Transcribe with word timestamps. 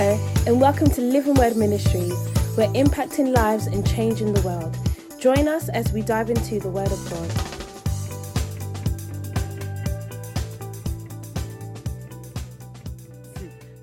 Hello, 0.00 0.16
and 0.46 0.60
welcome 0.60 0.88
to 0.90 1.00
Living 1.00 1.34
Word 1.34 1.56
Ministries. 1.56 2.14
We're 2.56 2.72
impacting 2.72 3.34
lives 3.34 3.66
and 3.66 3.84
changing 3.84 4.32
the 4.32 4.40
world. 4.42 4.78
Join 5.18 5.48
us 5.48 5.68
as 5.70 5.92
we 5.92 6.02
dive 6.02 6.30
into 6.30 6.60
the 6.60 6.68
Word 6.68 6.86
of 6.86 7.10
God. 7.10 7.28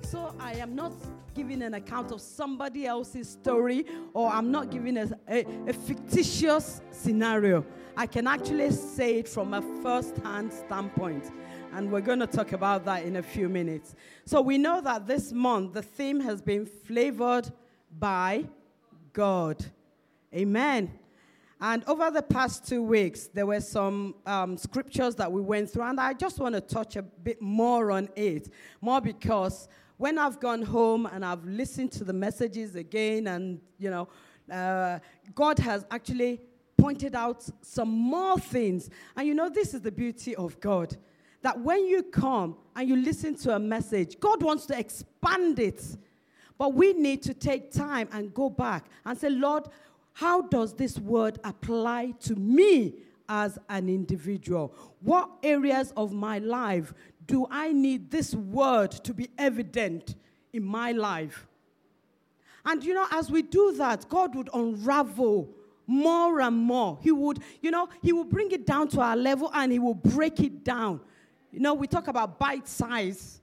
So 0.06 0.34
I 0.40 0.54
am 0.54 0.74
not 0.74 0.92
giving 1.34 1.60
an 1.60 1.74
account 1.74 2.10
of 2.12 2.22
somebody 2.22 2.86
else's 2.86 3.28
story, 3.28 3.84
or 4.14 4.30
I'm 4.30 4.50
not 4.50 4.70
giving 4.70 4.96
a, 4.96 5.10
a, 5.28 5.44
a 5.68 5.74
fictitious 5.74 6.80
scenario. 6.92 7.62
I 7.94 8.06
can 8.06 8.26
actually 8.26 8.70
say 8.70 9.18
it 9.18 9.28
from 9.28 9.52
a 9.52 9.60
first 9.82 10.16
hand 10.24 10.50
standpoint. 10.50 11.30
And 11.76 11.92
we're 11.92 12.00
going 12.00 12.20
to 12.20 12.26
talk 12.26 12.52
about 12.52 12.86
that 12.86 13.04
in 13.04 13.16
a 13.16 13.22
few 13.22 13.50
minutes. 13.50 13.94
So 14.24 14.40
we 14.40 14.56
know 14.56 14.80
that 14.80 15.06
this 15.06 15.30
month 15.30 15.74
the 15.74 15.82
theme 15.82 16.20
has 16.20 16.40
been 16.40 16.64
flavored 16.64 17.52
by 17.98 18.46
God. 19.12 19.62
Amen. 20.34 20.90
And 21.60 21.84
over 21.86 22.10
the 22.10 22.22
past 22.22 22.66
two 22.66 22.82
weeks, 22.82 23.26
there 23.26 23.44
were 23.44 23.60
some 23.60 24.14
um, 24.24 24.56
scriptures 24.56 25.16
that 25.16 25.30
we 25.30 25.42
went 25.42 25.68
through, 25.68 25.82
and 25.82 26.00
I 26.00 26.14
just 26.14 26.38
want 26.38 26.54
to 26.54 26.62
touch 26.62 26.96
a 26.96 27.02
bit 27.02 27.42
more 27.42 27.90
on 27.90 28.08
it. 28.16 28.48
More 28.80 29.02
because 29.02 29.68
when 29.98 30.16
I've 30.16 30.40
gone 30.40 30.62
home 30.62 31.04
and 31.04 31.22
I've 31.22 31.44
listened 31.44 31.92
to 31.92 32.04
the 32.04 32.14
messages 32.14 32.74
again, 32.74 33.26
and 33.26 33.60
you 33.78 33.90
know, 33.90 34.08
uh, 34.50 34.98
God 35.34 35.58
has 35.58 35.84
actually 35.90 36.40
pointed 36.78 37.14
out 37.14 37.46
some 37.60 37.90
more 37.90 38.38
things. 38.38 38.88
And 39.14 39.28
you 39.28 39.34
know, 39.34 39.50
this 39.50 39.74
is 39.74 39.82
the 39.82 39.92
beauty 39.92 40.34
of 40.36 40.58
God 40.58 40.96
that 41.46 41.60
when 41.60 41.86
you 41.86 42.02
come 42.02 42.56
and 42.74 42.88
you 42.88 42.96
listen 42.96 43.36
to 43.36 43.54
a 43.54 43.58
message, 43.60 44.18
God 44.18 44.42
wants 44.42 44.66
to 44.66 44.76
expand 44.76 45.60
it. 45.60 45.80
But 46.58 46.74
we 46.74 46.92
need 46.92 47.22
to 47.22 47.34
take 47.34 47.70
time 47.70 48.08
and 48.10 48.34
go 48.34 48.50
back 48.50 48.86
and 49.04 49.16
say, 49.16 49.30
Lord, 49.30 49.68
how 50.14 50.42
does 50.42 50.74
this 50.74 50.98
word 50.98 51.38
apply 51.44 52.14
to 52.22 52.34
me 52.34 52.94
as 53.28 53.60
an 53.68 53.88
individual? 53.88 54.74
What 54.98 55.30
areas 55.44 55.92
of 55.96 56.12
my 56.12 56.38
life 56.38 56.92
do 57.28 57.46
I 57.48 57.72
need 57.72 58.10
this 58.10 58.34
word 58.34 58.90
to 58.90 59.14
be 59.14 59.30
evident 59.38 60.16
in 60.52 60.64
my 60.64 60.90
life? 60.90 61.46
And 62.64 62.82
you 62.82 62.92
know, 62.92 63.06
as 63.12 63.30
we 63.30 63.42
do 63.42 63.72
that, 63.76 64.08
God 64.08 64.34
would 64.34 64.50
unravel 64.52 65.48
more 65.86 66.40
and 66.40 66.56
more. 66.56 66.98
He 67.02 67.12
would, 67.12 67.38
you 67.62 67.70
know, 67.70 67.88
He 68.02 68.12
will 68.12 68.24
bring 68.24 68.50
it 68.50 68.66
down 68.66 68.88
to 68.88 69.00
our 69.00 69.16
level 69.16 69.48
and 69.54 69.70
He 69.70 69.78
will 69.78 69.94
break 69.94 70.40
it 70.40 70.64
down. 70.64 71.02
You 71.56 71.62
know, 71.62 71.72
we 71.72 71.86
talk 71.86 72.08
about 72.08 72.38
bite 72.38 72.68
size. 72.68 73.40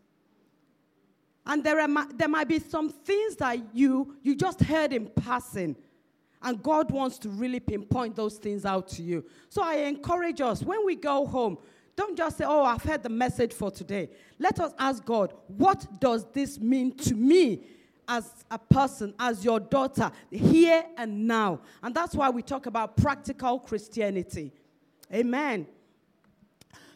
And 1.47 1.63
there, 1.63 1.79
are, 1.79 2.07
there 2.13 2.27
might 2.27 2.47
be 2.47 2.59
some 2.59 2.89
things 2.89 3.37
that 3.37 3.57
you, 3.73 4.15
you 4.21 4.35
just 4.35 4.61
heard 4.61 4.93
in 4.93 5.07
passing. 5.07 5.75
And 6.43 6.61
God 6.61 6.91
wants 6.91 7.17
to 7.19 7.29
really 7.29 7.59
pinpoint 7.59 8.15
those 8.15 8.37
things 8.37 8.65
out 8.65 8.87
to 8.89 9.01
you. 9.01 9.25
So 9.49 9.63
I 9.63 9.77
encourage 9.77 10.41
us 10.41 10.61
when 10.61 10.85
we 10.85 10.95
go 10.95 11.25
home, 11.25 11.57
don't 11.95 12.15
just 12.15 12.37
say, 12.37 12.45
Oh, 12.47 12.63
I've 12.63 12.83
heard 12.83 13.01
the 13.01 13.09
message 13.09 13.51
for 13.51 13.71
today. 13.71 14.11
Let 14.37 14.59
us 14.59 14.73
ask 14.77 15.03
God, 15.03 15.33
What 15.47 15.99
does 15.99 16.27
this 16.33 16.59
mean 16.59 16.95
to 16.97 17.15
me 17.15 17.63
as 18.07 18.31
a 18.51 18.59
person, 18.59 19.15
as 19.17 19.43
your 19.43 19.59
daughter, 19.59 20.11
here 20.29 20.85
and 20.97 21.27
now? 21.27 21.61
And 21.81 21.95
that's 21.95 22.13
why 22.13 22.29
we 22.29 22.43
talk 22.43 22.67
about 22.67 22.95
practical 22.95 23.57
Christianity. 23.57 24.51
Amen. 25.11 25.65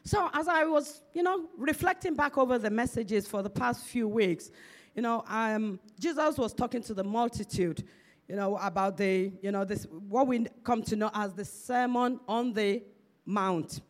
So 0.08 0.30
as 0.34 0.48
I 0.48 0.64
was, 0.64 1.02
you 1.14 1.22
know, 1.22 1.50
reflecting 1.58 2.16
back 2.16 2.38
over 2.38 2.58
the 2.58 2.70
messages 2.70 3.28
for 3.28 3.44
the 3.44 3.50
past 3.50 3.84
few 3.84 4.08
weeks, 4.08 4.52
you 4.96 5.02
know, 5.02 5.22
um, 5.28 5.82
Jesus 6.00 6.38
was 6.38 6.54
talking 6.54 6.82
to 6.84 6.94
the 6.94 7.04
multitude, 7.04 7.84
you 8.30 8.38
know, 8.38 8.56
about 8.56 8.96
the, 8.96 9.34
you 9.42 9.52
know, 9.52 9.66
this 9.66 9.86
what 10.08 10.28
we 10.28 10.48
come 10.64 10.82
to 10.84 10.96
know 10.96 11.12
as 11.14 11.34
the 11.34 11.44
Sermon 11.44 12.22
on 12.26 12.54
the 12.54 12.84
Mount. 13.26 13.82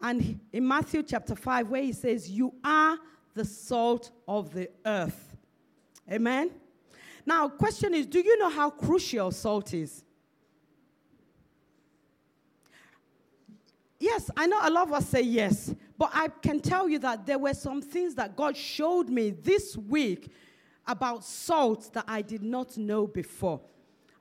And 0.00 0.40
in 0.52 0.66
Matthew 0.66 1.04
chapter 1.04 1.36
5, 1.36 1.68
where 1.68 1.82
he 1.82 1.92
says, 1.92 2.28
You 2.28 2.52
are 2.64 2.98
the 3.34 3.44
salt 3.44 4.10
of 4.26 4.52
the 4.52 4.68
earth. 4.84 5.36
Amen? 6.10 6.50
Now, 7.24 7.48
question 7.48 7.94
is, 7.94 8.06
do 8.06 8.18
you 8.18 8.38
know 8.38 8.50
how 8.50 8.70
crucial 8.70 9.30
salt 9.30 9.72
is? 9.72 10.02
Yes, 14.00 14.30
I 14.36 14.46
know 14.46 14.60
a 14.62 14.70
lot 14.70 14.86
of 14.86 14.92
us 14.92 15.08
say 15.08 15.22
yes, 15.22 15.74
but 15.96 16.10
I 16.14 16.28
can 16.28 16.60
tell 16.60 16.88
you 16.88 17.00
that 17.00 17.26
there 17.26 17.38
were 17.38 17.54
some 17.54 17.82
things 17.82 18.14
that 18.14 18.36
God 18.36 18.56
showed 18.56 19.08
me 19.08 19.30
this 19.30 19.76
week 19.76 20.30
about 20.86 21.24
salt 21.24 21.92
that 21.94 22.04
I 22.06 22.22
did 22.22 22.42
not 22.42 22.76
know 22.76 23.06
before. 23.06 23.60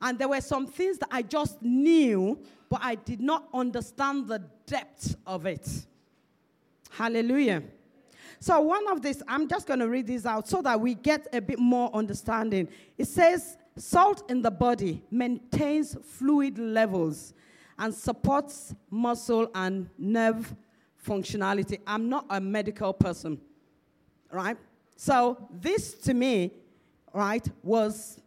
And 0.01 0.17
there 0.17 0.27
were 0.27 0.41
some 0.41 0.67
things 0.67 0.97
that 0.99 1.09
I 1.11 1.21
just 1.21 1.61
knew, 1.61 2.39
but 2.69 2.81
I 2.83 2.95
did 2.95 3.21
not 3.21 3.47
understand 3.53 4.27
the 4.27 4.43
depth 4.65 5.15
of 5.25 5.45
it. 5.45 5.85
Hallelujah. 6.89 7.63
So, 8.39 8.59
one 8.61 8.87
of 8.87 9.01
these, 9.01 9.23
I'm 9.27 9.47
just 9.47 9.65
going 9.65 9.79
to 9.79 9.89
read 9.89 10.07
this 10.07 10.25
out 10.25 10.47
so 10.47 10.61
that 10.61 10.79
we 10.79 10.93
get 10.93 11.27
a 11.33 11.41
bit 11.41 11.57
more 11.57 11.89
understanding. 11.95 12.67
It 12.97 13.07
says, 13.07 13.57
Salt 13.75 14.29
in 14.29 14.41
the 14.41 14.51
body 14.51 15.03
maintains 15.11 15.95
fluid 16.03 16.57
levels 16.57 17.33
and 17.79 17.93
supports 17.93 18.73
muscle 18.89 19.49
and 19.53 19.89
nerve 19.97 20.55
functionality. 21.05 21.79
I'm 21.85 22.09
not 22.09 22.25
a 22.29 22.41
medical 22.41 22.93
person, 22.93 23.39
right? 24.31 24.57
So 24.95 25.37
this 25.51 25.93
to 25.93 26.13
me, 26.13 26.51
right, 27.13 27.47
was, 27.63 28.19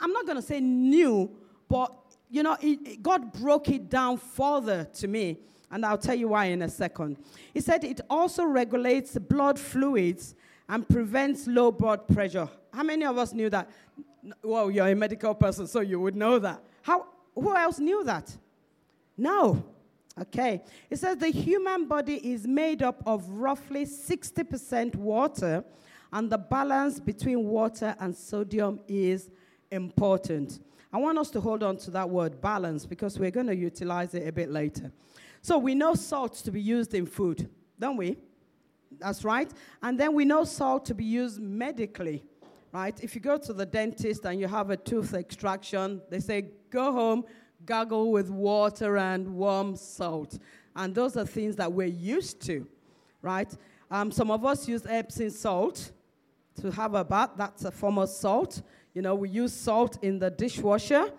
I'm 0.00 0.12
not 0.12 0.26
going 0.26 0.36
to 0.36 0.42
say 0.42 0.60
new, 0.60 1.30
but, 1.68 1.94
you 2.28 2.42
know, 2.42 2.56
it, 2.60 2.78
it, 2.86 3.02
God 3.02 3.32
broke 3.32 3.68
it 3.68 3.88
down 3.88 4.16
further 4.16 4.84
to 4.94 5.08
me. 5.08 5.38
And 5.70 5.84
I'll 5.84 5.98
tell 5.98 6.14
you 6.14 6.28
why 6.28 6.46
in 6.46 6.62
a 6.62 6.68
second. 6.68 7.18
He 7.52 7.60
said 7.60 7.84
it 7.84 8.00
also 8.08 8.44
regulates 8.44 9.18
blood 9.18 9.58
fluids 9.58 10.34
and 10.68 10.88
prevents 10.88 11.46
low 11.46 11.70
blood 11.70 12.08
pressure. 12.08 12.48
How 12.72 12.82
many 12.82 13.04
of 13.04 13.18
us 13.18 13.32
knew 13.32 13.50
that? 13.50 13.70
Well, 14.42 14.70
you're 14.70 14.88
a 14.88 14.94
medical 14.94 15.34
person, 15.34 15.66
so 15.66 15.80
you 15.80 16.00
would 16.00 16.16
know 16.16 16.38
that. 16.38 16.62
How, 16.82 17.06
who 17.34 17.54
else 17.54 17.78
knew 17.78 18.02
that? 18.04 18.34
No. 19.18 19.64
Okay. 20.18 20.62
It 20.88 20.98
says 20.98 21.18
the 21.18 21.28
human 21.28 21.86
body 21.86 22.16
is 22.32 22.46
made 22.46 22.82
up 22.82 23.02
of 23.04 23.28
roughly 23.28 23.84
60% 23.84 24.94
water, 24.96 25.64
and 26.12 26.30
the 26.30 26.38
balance 26.38 26.98
between 26.98 27.44
water 27.44 27.94
and 28.00 28.16
sodium 28.16 28.80
is 28.88 29.30
important. 29.70 30.60
I 30.92 30.96
want 30.96 31.18
us 31.18 31.30
to 31.30 31.40
hold 31.40 31.62
on 31.62 31.76
to 31.78 31.90
that 31.90 32.08
word 32.08 32.40
balance 32.40 32.86
because 32.86 33.18
we're 33.18 33.30
going 33.30 33.48
to 33.48 33.56
utilize 33.56 34.14
it 34.14 34.26
a 34.26 34.32
bit 34.32 34.50
later. 34.50 34.90
So 35.42 35.58
we 35.58 35.74
know 35.74 35.94
salt 35.94 36.34
to 36.36 36.50
be 36.50 36.62
used 36.62 36.94
in 36.94 37.04
food, 37.04 37.48
don't 37.78 37.98
we? 37.98 38.16
That's 38.98 39.22
right. 39.22 39.50
And 39.82 40.00
then 40.00 40.14
we 40.14 40.24
know 40.24 40.44
salt 40.44 40.86
to 40.86 40.94
be 40.94 41.04
used 41.04 41.40
medically, 41.40 42.24
right? 42.72 42.98
If 43.04 43.14
you 43.14 43.20
go 43.20 43.36
to 43.36 43.52
the 43.52 43.66
dentist 43.66 44.24
and 44.24 44.40
you 44.40 44.48
have 44.48 44.70
a 44.70 44.76
tooth 44.78 45.12
extraction, 45.12 46.00
they 46.08 46.20
say, 46.20 46.46
go 46.70 46.92
home, 46.92 47.24
gargle 47.68 48.10
with 48.10 48.30
water 48.30 48.96
and 48.96 49.28
warm 49.36 49.76
salt. 49.76 50.38
And 50.74 50.94
those 50.94 51.16
are 51.16 51.26
things 51.26 51.54
that 51.56 51.70
we're 51.70 51.86
used 51.86 52.40
to, 52.46 52.66
right? 53.20 53.54
Um, 53.90 54.10
some 54.10 54.30
of 54.30 54.44
us 54.44 54.66
use 54.66 54.86
Epsom 54.88 55.30
salt 55.30 55.92
to 56.60 56.70
have 56.72 56.94
a 56.94 57.04
bath. 57.04 57.30
That's 57.36 57.64
a 57.66 57.70
form 57.70 57.98
of 57.98 58.08
salt. 58.08 58.62
You 58.94 59.02
know, 59.02 59.14
we 59.14 59.28
use 59.28 59.52
salt 59.52 60.02
in 60.02 60.18
the 60.18 60.30
dishwasher. 60.30 61.12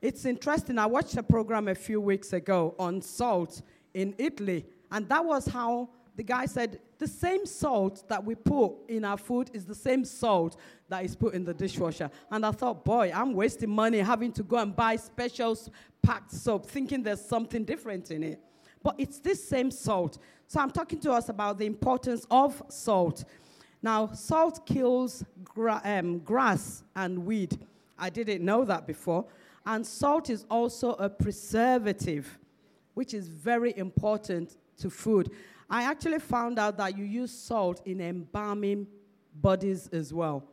It's 0.00 0.24
interesting. 0.24 0.78
I 0.78 0.86
watched 0.86 1.16
a 1.16 1.22
program 1.22 1.68
a 1.68 1.74
few 1.74 2.00
weeks 2.00 2.32
ago 2.32 2.74
on 2.78 3.02
salt 3.02 3.62
in 3.92 4.14
Italy, 4.18 4.64
and 4.90 5.06
that 5.10 5.24
was 5.24 5.46
how 5.46 5.90
the 6.16 6.22
guy 6.22 6.46
said 6.46 6.80
the 6.98 7.08
same 7.08 7.46
salt 7.46 8.06
that 8.08 8.22
we 8.22 8.34
put 8.34 8.74
in 8.88 9.04
our 9.04 9.16
food 9.16 9.50
is 9.54 9.64
the 9.64 9.74
same 9.74 10.04
salt 10.04 10.56
that 10.88 11.04
is 11.04 11.16
put 11.16 11.34
in 11.34 11.44
the 11.44 11.54
dishwasher. 11.54 12.10
And 12.30 12.44
I 12.44 12.50
thought, 12.52 12.84
boy, 12.84 13.10
I'm 13.14 13.32
wasting 13.32 13.70
money 13.70 13.98
having 13.98 14.32
to 14.32 14.42
go 14.42 14.58
and 14.58 14.76
buy 14.76 14.96
special 14.96 15.58
packed 16.02 16.32
soap, 16.32 16.66
thinking 16.66 17.02
there's 17.02 17.24
something 17.24 17.64
different 17.64 18.10
in 18.10 18.22
it. 18.22 18.40
But 18.82 18.96
it's 18.98 19.18
this 19.20 19.42
same 19.42 19.70
salt. 19.70 20.18
So 20.48 20.60
I'm 20.60 20.70
talking 20.70 21.00
to 21.00 21.12
us 21.12 21.28
about 21.28 21.58
the 21.58 21.66
importance 21.66 22.26
of 22.30 22.62
salt. 22.68 23.24
Now, 23.80 24.08
salt 24.12 24.66
kills 24.66 25.24
gra- 25.42 25.80
um, 25.84 26.18
grass 26.18 26.84
and 26.94 27.24
weed. 27.24 27.58
I 27.98 28.10
didn't 28.10 28.44
know 28.44 28.64
that 28.64 28.86
before. 28.86 29.24
And 29.64 29.86
salt 29.86 30.28
is 30.28 30.44
also 30.50 30.92
a 30.94 31.08
preservative, 31.08 32.38
which 32.94 33.14
is 33.14 33.28
very 33.28 33.76
important 33.76 34.56
to 34.78 34.90
food. 34.90 35.30
I 35.72 35.84
actually 35.84 36.18
found 36.18 36.58
out 36.58 36.76
that 36.76 36.98
you 36.98 37.04
use 37.04 37.32
salt 37.32 37.80
in 37.86 38.00
embalming 38.02 38.86
bodies 39.34 39.88
as 39.88 40.12
well. 40.12 40.44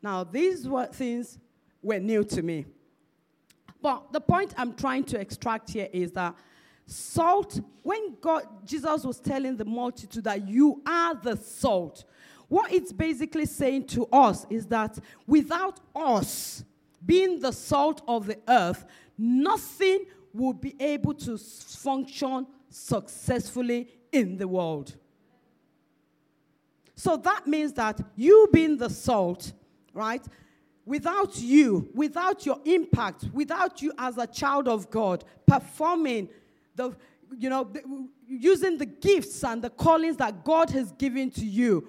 Now, 0.00 0.22
these 0.22 0.68
were 0.68 0.86
things 0.86 1.36
were 1.82 1.98
new 1.98 2.22
to 2.22 2.42
me. 2.42 2.64
But 3.82 4.12
the 4.12 4.20
point 4.20 4.54
I'm 4.56 4.74
trying 4.74 5.02
to 5.04 5.20
extract 5.20 5.70
here 5.70 5.88
is 5.92 6.12
that 6.12 6.36
salt, 6.86 7.60
when 7.82 8.16
God, 8.20 8.44
Jesus 8.64 9.04
was 9.04 9.18
telling 9.18 9.56
the 9.56 9.64
multitude 9.64 10.24
that 10.24 10.48
you 10.48 10.80
are 10.86 11.14
the 11.14 11.36
salt, 11.36 12.04
What 12.48 12.72
it's 12.72 12.92
basically 12.92 13.44
saying 13.44 13.86
to 13.88 14.06
us 14.06 14.46
is 14.48 14.66
that 14.66 14.98
without 15.26 15.80
us 15.94 16.64
being 17.04 17.40
the 17.40 17.52
salt 17.52 18.02
of 18.08 18.26
the 18.26 18.38
earth, 18.48 18.86
nothing 19.16 20.06
would 20.32 20.60
be 20.60 20.74
able 20.80 21.14
to 21.14 21.36
function 21.36 22.46
successfully 22.70 23.88
in 24.12 24.36
the 24.36 24.48
world. 24.48 24.96
So 26.94 27.16
that 27.16 27.46
means 27.46 27.72
that 27.74 28.00
you 28.16 28.48
being 28.52 28.76
the 28.76 28.90
salt, 28.90 29.52
right? 29.94 30.24
Without 30.84 31.38
you, 31.38 31.88
without 31.94 32.44
your 32.44 32.58
impact, 32.64 33.26
without 33.32 33.80
you 33.82 33.92
as 33.98 34.18
a 34.18 34.26
child 34.26 34.66
of 34.66 34.90
God 34.90 35.24
performing 35.46 36.28
the, 36.74 36.96
you 37.38 37.50
know, 37.50 37.70
using 38.26 38.78
the 38.78 38.86
gifts 38.86 39.44
and 39.44 39.62
the 39.62 39.70
callings 39.70 40.16
that 40.16 40.44
God 40.44 40.70
has 40.70 40.90
given 40.92 41.30
to 41.32 41.44
you, 41.44 41.88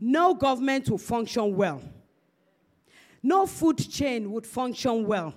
no 0.00 0.34
government 0.34 0.88
will 0.90 0.98
function 0.98 1.54
well. 1.54 1.82
No 3.22 3.46
food 3.46 3.78
chain 3.78 4.32
would 4.32 4.46
function 4.46 5.06
well. 5.06 5.34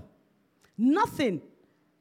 Nothing, 0.78 1.42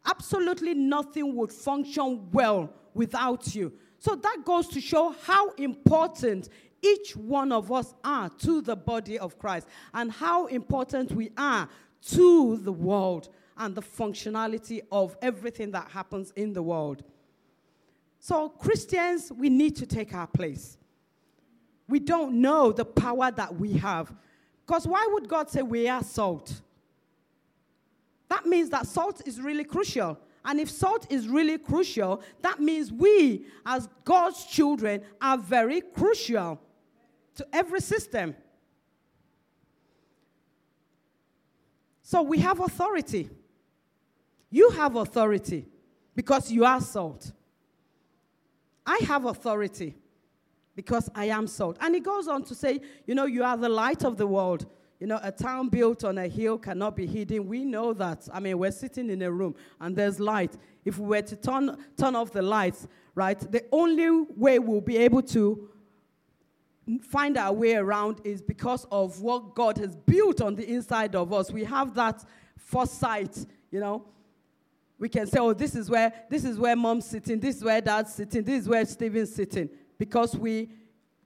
absolutely 0.06 0.74
nothing 0.74 1.34
would 1.34 1.52
function 1.52 2.30
well 2.32 2.72
without 2.94 3.54
you. 3.54 3.72
So 4.02 4.16
that 4.16 4.38
goes 4.44 4.66
to 4.70 4.81
show 4.81 5.14
how 5.22 5.50
important 5.50 6.49
each 6.82 7.14
one 7.14 7.52
of 7.52 7.70
us 7.70 7.94
are 8.02 8.28
to 8.31 8.60
the 8.60 8.75
body 8.75 9.16
of 9.16 9.38
Christ 9.38 9.69
and 9.94 10.10
how 10.10 10.46
important 10.46 11.12
we 11.12 11.31
are 11.37 11.69
to 12.08 12.56
the 12.56 12.72
world 12.72 13.28
and 13.56 13.76
the 13.76 13.81
functionality 13.81 14.81
of 14.90 15.16
everything 15.22 15.70
that 15.70 15.88
happens 15.93 16.32
in 16.34 16.52
the 16.52 16.64
world. 16.64 17.04
So, 18.19 18.49
Christians, 18.49 19.31
we 19.31 19.49
need 19.49 19.76
to 19.76 19.87
take 19.87 20.12
our 20.16 20.26
place. 20.26 20.78
We 21.88 22.00
don't 22.00 22.40
know 22.40 22.72
the 22.72 22.84
power 22.84 23.31
that 23.31 23.55
we 23.55 23.75
have. 23.75 24.12
Because 24.66 24.84
why 24.84 25.08
would 25.12 25.28
God 25.28 25.48
say 25.48 25.62
we 25.62 25.88
are 25.88 26.02
salt? 26.02 26.60
That 28.28 28.46
means 28.46 28.69
that 28.70 28.88
salt 28.88 29.22
is 29.25 29.40
really 29.40 29.62
crucial. 29.62 30.19
And 30.44 30.59
if 30.59 30.71
salt 30.71 31.06
is 31.11 31.29
really 31.29 31.56
crucial, 31.59 32.23
that 32.41 32.61
means 32.61 32.93
we, 32.93 33.47
as 33.65 33.89
God's 34.05 34.44
children, 34.44 35.03
are 35.21 35.39
very 35.39 35.81
crucial 35.81 36.61
to 37.37 37.47
every 37.53 37.81
system. 37.81 38.35
So 42.03 42.23
we 42.23 42.39
have 42.39 42.61
authority. 42.61 43.31
You 44.50 44.71
have 44.71 44.97
authority 44.97 45.67
because 46.15 46.50
you 46.50 46.65
are 46.65 46.81
salt. 46.81 47.33
I 48.85 48.99
have 49.06 49.25
authority 49.25 49.97
because 50.75 51.09
I 51.15 51.27
am 51.27 51.47
salt. 51.47 51.79
And 51.81 51.94
he 51.94 52.00
goes 52.00 52.29
on 52.29 52.43
to 52.44 52.55
say, 52.55 52.81
you 53.06 53.15
know, 53.15 53.27
you 53.27 53.44
are 53.44 53.56
the 53.56 53.69
light 53.69 54.05
of 54.05 54.17
the 54.17 54.27
world. 54.27 54.67
You 55.02 55.08
know, 55.08 55.19
a 55.20 55.32
town 55.32 55.69
built 55.69 56.04
on 56.04 56.16
a 56.16 56.28
hill 56.28 56.58
cannot 56.58 56.94
be 56.94 57.08
hidden. 57.08 57.49
We 57.49 57.64
know 57.64 57.93
that. 57.93 58.28
I 58.32 58.38
mean, 58.38 58.56
we're 58.56 58.70
sitting 58.70 59.10
in 59.10 59.20
a 59.22 59.32
room 59.32 59.56
and 59.81 59.96
there's 59.96 60.20
light. 60.20 60.56
If 60.84 60.96
we 60.96 61.08
were 61.08 61.22
to 61.22 61.34
turn, 61.34 61.76
turn 61.96 62.14
off 62.14 62.31
the 62.31 62.40
lights, 62.40 62.87
right, 63.16 63.37
the 63.50 63.64
only 63.72 64.08
way 64.37 64.60
we'll 64.60 64.81
be 64.81 64.99
able 64.99 65.22
to 65.22 65.69
find 67.00 67.37
our 67.37 67.52
way 67.52 67.75
around 67.75 68.20
is 68.22 68.40
because 68.43 68.87
of 68.93 69.20
what 69.20 69.56
God 69.56 69.76
has 69.78 69.96
built 69.96 70.40
on 70.40 70.54
the 70.54 70.72
inside 70.72 71.16
of 71.16 71.32
us. 71.32 71.50
We 71.50 71.64
have 71.64 71.94
that 71.94 72.25
foresight, 72.56 73.44
you 73.72 73.81
know. 73.81 74.05
We 75.00 75.08
can 75.08 75.26
say, 75.26 75.40
oh, 75.40 75.52
this 75.52 75.75
is 75.75 75.90
where 75.90 76.12
this 76.31 76.44
is 76.44 76.60
where 76.60 76.76
mom's 76.76 77.06
sitting, 77.06 77.40
this 77.40 77.56
is 77.56 77.64
where 77.64 77.81
dad's 77.81 78.14
sitting, 78.14 78.44
this 78.44 78.62
is 78.62 78.69
where 78.69 78.84
Stephen's 78.84 79.34
sitting, 79.34 79.69
because 79.98 80.37
we 80.37 80.70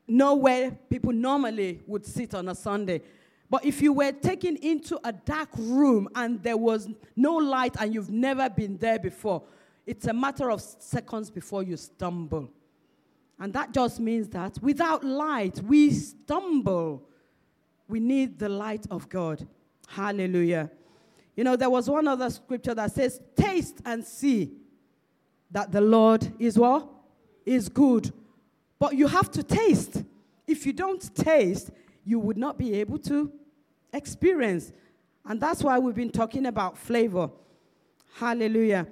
know 0.08 0.34
where 0.34 0.70
people 0.70 1.12
normally 1.12 1.82
would 1.87 2.06
sit 2.06 2.34
on 2.34 2.49
a 2.49 2.55
Sunday. 2.55 3.02
But 3.48 3.64
if 3.64 3.81
you 3.81 3.93
were 3.93 4.12
taken 4.12 4.56
into 4.56 4.98
a 5.04 5.12
dark 5.12 5.50
room 5.56 6.08
and 6.14 6.43
there 6.43 6.56
was 6.56 6.88
no 7.14 7.34
light 7.37 7.76
and 7.78 7.94
you've 7.94 8.10
never 8.10 8.50
been 8.50 8.76
there 8.78 8.98
before, 8.98 9.43
it's 9.87 10.06
a 10.06 10.12
matter 10.12 10.50
of 10.50 10.60
seconds 10.60 11.31
before 11.31 11.62
you 11.62 11.76
stumble. 11.76 12.50
And 13.38 13.52
that 13.52 13.72
just 13.72 14.00
means 14.00 14.28
that 14.31 14.58
without 14.60 15.04
light, 15.04 15.60
we 15.62 15.90
stumble. 15.90 17.08
We 17.87 18.00
need 18.00 18.38
the 18.38 18.48
light 18.48 18.87
of 18.90 19.08
God. 19.08 19.46
Hallelujah. 19.87 20.70
You 21.37 21.44
know, 21.44 21.54
there 21.54 21.70
was 21.70 21.88
one 21.88 22.08
other 22.08 22.31
scripture 22.31 22.75
that 22.75 22.93
says, 22.93 23.20
Taste 23.37 23.81
and 23.84 24.04
see 24.04 24.52
that 25.50 25.70
the 25.70 25.81
Lord 25.81 26.32
is 26.38 26.58
what? 26.58 26.88
Is 27.44 27.69
good. 27.69 28.12
But 28.78 28.96
you 28.96 29.06
have 29.06 29.31
to 29.32 29.43
taste. 29.43 30.02
If 30.46 30.66
you 30.66 30.72
don't 30.72 31.14
taste, 31.14 31.70
you 32.06 32.20
would 32.20 32.38
not 32.38 32.56
be 32.56 32.75
able 32.75 32.99
to 33.00 33.31
experience. 33.93 34.73
And 35.26 35.41
that's 35.41 35.62
why 35.62 35.79
we've 35.79 35.94
been 35.94 36.11
talking 36.11 36.47
about 36.47 36.79
flavor. 36.79 37.29
Hallelujah. 38.14 38.87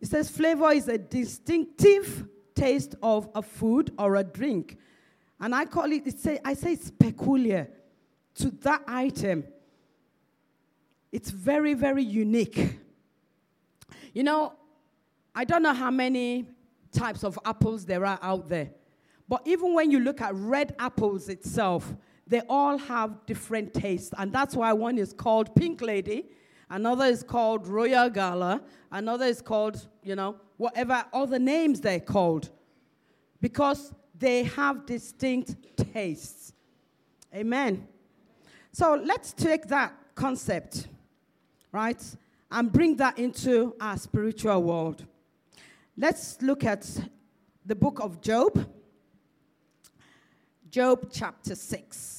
It 0.00 0.08
says 0.08 0.28
flavor 0.28 0.72
is 0.72 0.88
a 0.88 0.98
distinctive 0.98 2.26
taste 2.54 2.96
of 3.02 3.30
a 3.34 3.40
food 3.40 3.92
or 3.98 4.16
a 4.16 4.24
drink. 4.24 4.76
And 5.40 5.54
I 5.54 5.64
call 5.64 5.90
it, 5.92 6.06
it 6.06 6.18
say, 6.18 6.40
I 6.44 6.54
say 6.54 6.72
it's 6.72 6.90
peculiar 6.90 7.68
to 8.36 8.50
that 8.62 8.82
item. 8.86 9.44
It's 11.12 11.30
very, 11.30 11.74
very 11.74 12.02
unique. 12.02 12.80
You 14.12 14.24
know, 14.24 14.54
I 15.34 15.44
don't 15.44 15.62
know 15.62 15.74
how 15.74 15.90
many 15.90 16.48
types 16.90 17.22
of 17.22 17.38
apples 17.44 17.86
there 17.86 18.04
are 18.04 18.18
out 18.22 18.48
there. 18.48 18.70
But 19.28 19.42
even 19.44 19.74
when 19.74 19.90
you 19.90 20.00
look 20.00 20.20
at 20.20 20.34
red 20.34 20.74
apples 20.78 21.28
itself, 21.28 21.94
they 22.26 22.40
all 22.48 22.76
have 22.76 23.24
different 23.26 23.72
tastes. 23.72 24.12
And 24.18 24.32
that's 24.32 24.56
why 24.56 24.72
one 24.72 24.98
is 24.98 25.12
called 25.12 25.54
Pink 25.54 25.80
Lady, 25.80 26.26
another 26.70 27.04
is 27.04 27.22
called 27.22 27.68
Royal 27.68 28.10
Gala, 28.10 28.62
another 28.90 29.26
is 29.26 29.40
called, 29.40 29.86
you 30.02 30.16
know, 30.16 30.36
whatever 30.56 31.04
other 31.12 31.38
names 31.38 31.80
they're 31.80 32.00
called, 32.00 32.50
because 33.40 33.94
they 34.18 34.44
have 34.44 34.86
distinct 34.86 35.56
tastes. 35.92 36.52
Amen. 37.34 37.86
So 38.72 39.00
let's 39.04 39.32
take 39.32 39.68
that 39.68 39.94
concept, 40.14 40.88
right, 41.72 42.02
and 42.50 42.72
bring 42.72 42.96
that 42.96 43.18
into 43.18 43.74
our 43.80 43.96
spiritual 43.98 44.62
world. 44.62 45.04
Let's 45.96 46.40
look 46.42 46.64
at 46.64 46.88
the 47.64 47.74
book 47.74 48.00
of 48.00 48.20
Job, 48.20 48.66
Job 50.70 51.08
chapter 51.12 51.54
6. 51.54 52.15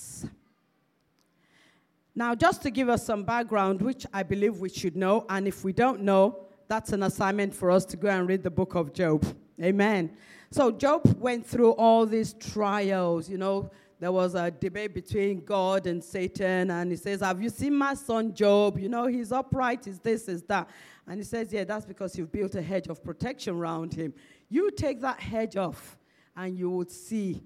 Now, 2.18 2.34
just 2.34 2.64
to 2.64 2.72
give 2.72 2.90
us 2.90 3.06
some 3.06 3.24
background, 3.24 3.80
which 3.80 4.04
I 4.12 4.24
believe 4.24 4.58
we 4.58 4.70
should 4.70 4.96
know, 4.96 5.28
and 5.30 5.48
if 5.48 5.64
we 5.64 5.72
don't 5.72 6.02
know, 6.02 6.48
that's 6.68 6.92
an 6.92 7.04
assignment 7.04 7.54
for 7.54 7.70
us 7.70 7.86
to 7.86 7.96
go 7.96 8.10
and 8.10 8.28
read 8.28 8.42
the 8.42 8.50
book 8.50 8.74
of 8.74 8.92
Job. 8.92 9.24
Amen. 9.62 10.10
So, 10.50 10.72
Job 10.72 11.16
went 11.20 11.46
through 11.46 11.74
all 11.74 12.08
these 12.08 12.34
trials. 12.34 13.30
You 13.30 13.38
know, 13.38 13.70
there 14.00 14.12
was 14.12 14.34
a 14.34 14.50
debate 14.50 14.96
between 14.96 15.46
God 15.46 15.86
and 15.86 16.04
Satan, 16.04 16.72
and 16.72 16.90
he 16.90 16.98
says, 16.98 17.22
Have 17.22 17.40
you 17.40 17.52
seen 17.52 17.76
my 17.76 17.94
son 17.94 18.34
Job? 18.34 18.80
You 18.80 18.90
know, 18.90 19.06
he's 19.06 19.32
upright, 19.32 19.86
he's 19.86 20.00
this, 20.00 20.28
is 20.28 20.42
that. 20.46 20.68
And 21.06 21.20
he 21.20 21.24
says, 21.24 21.54
Yeah, 21.54 21.66
that's 21.66 21.86
because 21.86 22.18
you've 22.18 22.32
built 22.32 22.56
a 22.56 22.64
hedge 22.64 22.88
of 22.88 23.04
protection 23.04 23.58
around 23.58 23.94
him. 23.94 24.12
You 24.50 24.72
take 24.72 25.02
that 25.02 25.20
hedge 25.20 25.56
off, 25.56 26.00
and 26.36 26.58
you 26.58 26.72
would 26.72 26.90
see 26.90 27.44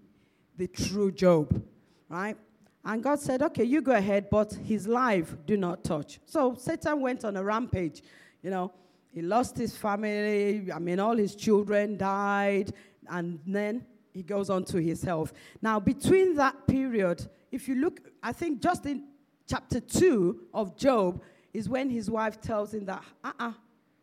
the 0.56 0.68
true 0.68 1.12
Job, 1.12 1.62
right? 2.08 2.38
And 2.84 3.04
God 3.04 3.20
said, 3.20 3.42
Okay, 3.42 3.64
you 3.64 3.82
go 3.82 3.94
ahead, 3.94 4.30
but 4.30 4.54
his 4.54 4.88
life 4.88 5.36
do 5.46 5.58
not 5.58 5.84
touch. 5.84 6.20
So 6.26 6.56
Satan 6.56 7.02
went 7.02 7.24
on 7.26 7.38
a 7.38 7.44
rampage, 7.44 8.02
you 8.42 8.50
know. 8.50 8.72
He 9.14 9.22
lost 9.22 9.58
his 9.58 9.76
family. 9.76 10.72
I 10.74 10.80
mean, 10.80 11.00
all 11.00 11.18
his 11.18 11.36
children 11.36 11.98
died. 11.98 12.74
And 13.10 13.40
then 13.46 13.86
he 14.14 14.24
goes 14.24 14.50
on 14.50 14.64
to 14.66 14.82
his 14.82 15.04
health. 15.04 15.34
Now, 15.62 15.80
between 15.80 16.36
that 16.36 16.66
period, 16.68 17.28
if 17.52 17.68
you 17.68 17.76
look, 17.76 18.00
I 18.24 18.32
think 18.32 18.62
just 18.62 18.86
in 18.86 19.04
chapter 19.48 19.80
2 19.80 20.48
of 20.54 20.78
Job 20.78 21.22
is 21.54 21.68
when 21.68 21.90
his 21.90 22.10
wife 22.10 22.40
tells 22.40 22.74
him 22.74 22.86
that, 22.86 23.04
uh 23.24 23.28
uh-uh, 23.28 23.50
uh, 23.50 23.54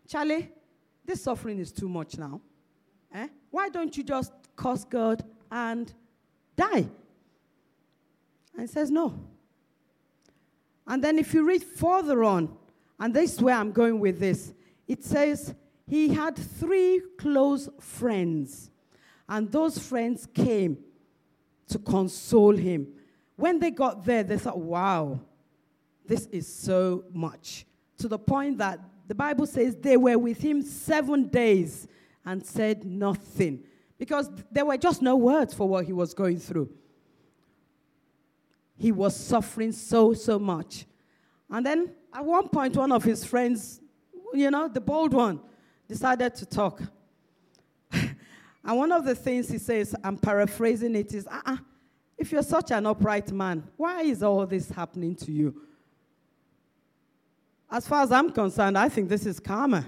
Charlie, 0.07 0.51
this 1.07 1.23
suffering 1.23 1.59
is 1.59 1.73
too 1.73 1.89
much 1.89 2.19
now. 2.19 2.41
Eh? 3.15 3.29
Why 3.51 3.71
don't 3.71 3.97
you 3.97 4.05
just 4.05 4.33
curse 4.57 4.85
God 4.85 5.25
and 5.51 5.93
die? 6.57 6.89
And 8.59 8.69
says, 8.69 8.91
no. 8.91 9.15
And 10.85 11.03
then 11.03 11.19
if 11.19 11.33
you 11.33 11.47
read 11.47 11.63
further 11.63 12.25
on, 12.25 12.55
and 12.99 13.15
this 13.15 13.35
is 13.35 13.41
where 13.41 13.55
I'm 13.55 13.71
going 13.71 14.01
with 14.01 14.19
this, 14.19 14.53
it 14.89 15.05
says 15.05 15.55
he 15.87 16.09
had 16.09 16.37
three 16.37 17.01
close 17.19 17.69
friends, 17.81 18.71
and 19.29 19.51
those 19.53 19.79
friends 19.79 20.27
came 20.35 20.79
to 21.69 21.79
console 21.79 22.57
him. 22.57 22.89
When 23.37 23.61
they 23.61 23.71
got 23.71 24.05
there, 24.05 24.25
they 24.25 24.39
thought, 24.39 24.59
wow, 24.59 25.21
this 26.05 26.27
is 26.27 26.53
so 26.53 27.05
much. 27.13 27.65
To 27.99 28.09
the 28.09 28.19
point 28.19 28.59
that 28.59 28.81
the 29.07 29.15
Bible 29.15 29.47
says 29.47 29.77
they 29.77 29.97
were 29.97 30.19
with 30.19 30.41
him 30.41 30.63
seven 30.63 31.29
days 31.29 31.87
and 32.25 32.45
said 32.45 32.85
nothing 32.85 33.63
because 33.99 34.31
there 34.51 34.65
were 34.65 34.77
just 34.77 35.01
no 35.01 35.17
words 35.17 35.55
for 35.55 35.69
what 35.69 35.85
he 35.85 35.93
was 35.93 36.13
going 36.13 36.39
through. 36.39 36.71
He 38.79 38.93
was 38.93 39.15
suffering 39.15 39.73
so, 39.73 40.15
so 40.15 40.39
much. 40.39 40.87
And 41.51 41.67
then 41.67 41.91
at 42.15 42.25
one 42.25 42.49
point, 42.49 42.77
one 42.77 42.93
of 42.93 43.03
his 43.03 43.25
friends, 43.25 43.81
you 44.33 44.51
know, 44.51 44.69
the 44.69 44.81
bold 44.81 45.13
one, 45.13 45.41
decided 45.89 46.35
to 46.37 46.47
talk. 46.47 46.81
and 47.93 48.09
one 48.65 48.93
of 48.93 49.05
the 49.05 49.15
things 49.15 49.49
he 49.51 49.59
says, 49.59 49.97
I'm 50.05 50.17
paraphrasing 50.17 50.95
it, 50.95 51.13
is, 51.13 51.27
uh-uh, 51.27 51.57
if 52.17 52.31
you're 52.31 52.43
such 52.43 52.71
an 52.71 52.87
upright 52.87 53.33
man, 53.33 53.65
why 53.77 54.03
is 54.03 54.23
all 54.23 54.47
this 54.47 54.71
happening 54.71 55.17
to 55.17 55.33
you? 55.33 55.63
As 57.71 57.87
far 57.87 58.03
as 58.03 58.13
I'm 58.13 58.31
concerned, 58.31 58.79
I 58.79 58.89
think 58.89 59.09
this 59.09 59.27
is 59.27 59.41
karma. 59.41 59.87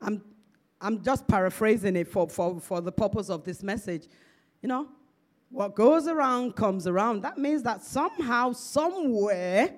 I'm, 0.00 0.22
I'm 0.80 1.02
just 1.02 1.26
paraphrasing 1.28 1.96
it 1.96 2.08
for, 2.08 2.28
for, 2.28 2.58
for 2.60 2.80
the 2.80 2.92
purpose 2.92 3.28
of 3.28 3.44
this 3.44 3.62
message. 3.62 4.06
You 4.62 4.68
know, 4.68 4.88
what 5.50 5.74
goes 5.74 6.06
around 6.06 6.56
comes 6.56 6.86
around. 6.86 7.22
That 7.22 7.38
means 7.38 7.62
that 7.62 7.82
somehow, 7.82 8.52
somewhere, 8.52 9.74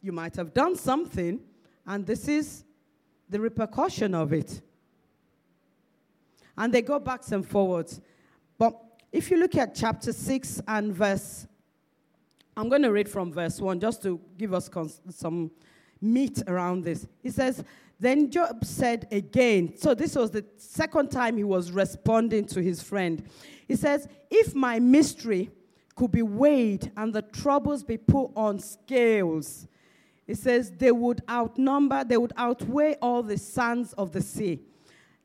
you 0.00 0.12
might 0.12 0.36
have 0.36 0.54
done 0.54 0.76
something, 0.76 1.40
and 1.86 2.06
this 2.06 2.28
is 2.28 2.64
the 3.28 3.40
repercussion 3.40 4.14
of 4.14 4.32
it. 4.32 4.60
And 6.56 6.72
they 6.72 6.82
go 6.82 6.98
backs 6.98 7.32
and 7.32 7.46
forwards. 7.46 8.00
But 8.56 8.76
if 9.12 9.30
you 9.30 9.36
look 9.36 9.56
at 9.56 9.74
chapter 9.74 10.12
6 10.12 10.62
and 10.66 10.92
verse 10.92 11.46
I'm 12.58 12.68
going 12.68 12.82
to 12.82 12.90
read 12.90 13.08
from 13.08 13.32
verse 13.32 13.60
1 13.60 13.78
just 13.78 14.02
to 14.02 14.20
give 14.36 14.52
us 14.52 14.68
cons- 14.68 15.00
some 15.10 15.52
meat 16.00 16.42
around 16.48 16.82
this. 16.82 17.06
He 17.22 17.30
says, 17.30 17.62
Then 18.00 18.30
Job 18.30 18.64
said 18.64 19.08
again, 19.10 19.76
so 19.76 19.94
this 19.94 20.14
was 20.14 20.30
the 20.30 20.44
second 20.56 21.10
time 21.10 21.36
he 21.36 21.44
was 21.44 21.72
responding 21.72 22.46
to 22.46 22.62
his 22.62 22.82
friend. 22.82 23.24
He 23.66 23.74
says, 23.74 24.08
If 24.30 24.54
my 24.54 24.78
mystery 24.78 25.50
could 25.96 26.12
be 26.12 26.22
weighed 26.22 26.92
and 26.96 27.12
the 27.12 27.22
troubles 27.22 27.82
be 27.82 27.96
put 27.96 28.30
on 28.36 28.60
scales, 28.60 29.66
he 30.28 30.34
says, 30.34 30.70
they 30.70 30.92
would 30.92 31.22
outnumber, 31.28 32.04
they 32.04 32.18
would 32.18 32.34
outweigh 32.36 32.96
all 33.00 33.22
the 33.22 33.38
sands 33.38 33.94
of 33.94 34.12
the 34.12 34.20
sea. 34.20 34.60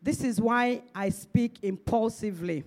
This 0.01 0.23
is 0.23 0.39
why 0.39 0.81
I 0.95 1.09
speak 1.09 1.57
impulsively. 1.61 2.63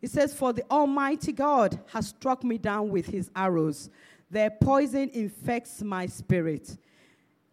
He 0.00 0.06
says, 0.06 0.32
For 0.32 0.52
the 0.52 0.64
Almighty 0.70 1.32
God 1.32 1.80
has 1.92 2.08
struck 2.08 2.44
me 2.44 2.58
down 2.58 2.90
with 2.90 3.06
his 3.06 3.28
arrows. 3.34 3.90
Their 4.30 4.50
poison 4.50 5.10
infects 5.12 5.82
my 5.82 6.06
spirit. 6.06 6.76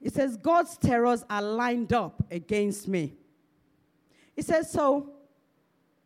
It 0.01 0.13
says, 0.13 0.37
God's 0.37 0.77
terrors 0.77 1.23
are 1.29 1.41
lined 1.41 1.93
up 1.93 2.25
against 2.31 2.87
me. 2.87 3.13
It 4.35 4.45
says, 4.45 4.71
So 4.71 5.11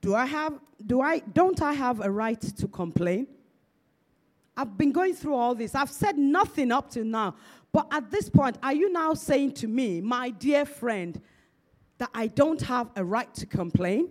do 0.01 0.13
I 0.13 0.25
have, 0.25 0.59
do 0.85 1.01
I, 1.01 1.19
don't 1.19 1.61
I 1.61 1.73
have 1.73 2.01
a 2.01 2.11
right 2.11 2.39
to 2.39 2.67
complain? 2.67 3.27
I've 4.57 4.77
been 4.77 4.91
going 4.91 5.13
through 5.13 5.35
all 5.35 5.55
this. 5.55 5.75
I've 5.75 5.89
said 5.89 6.17
nothing 6.17 6.71
up 6.71 6.89
to 6.91 7.03
now. 7.03 7.35
But 7.71 7.87
at 7.91 8.09
this 8.09 8.29
point, 8.29 8.57
are 8.63 8.73
you 8.73 8.91
now 8.91 9.13
saying 9.13 9.53
to 9.55 9.67
me, 9.67 9.99
my 9.99 10.29
dear 10.29 10.65
friend, 10.65 11.19
that 11.97 12.09
I 12.13 12.27
don't 12.27 12.61
have 12.61 12.89
a 12.95 13.03
right 13.03 13.33
to 13.35 13.45
complain? 13.45 14.09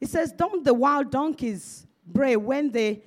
It 0.00 0.08
says, 0.08 0.32
Don't 0.32 0.64
the 0.64 0.74
wild 0.74 1.10
donkeys 1.10 1.86
bray 2.06 2.36
when 2.36 2.70
they, 2.70 3.02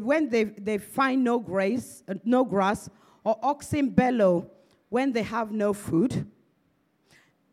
when 0.00 0.28
they, 0.28 0.44
they 0.44 0.78
find 0.78 1.24
no 1.24 1.38
grace, 1.38 2.02
uh, 2.08 2.14
no 2.24 2.44
grass, 2.44 2.90
or 3.24 3.38
oxen 3.42 3.90
bellow 3.90 4.50
when 4.88 5.12
they 5.12 5.22
have 5.22 5.52
no 5.52 5.72
food? 5.72 6.26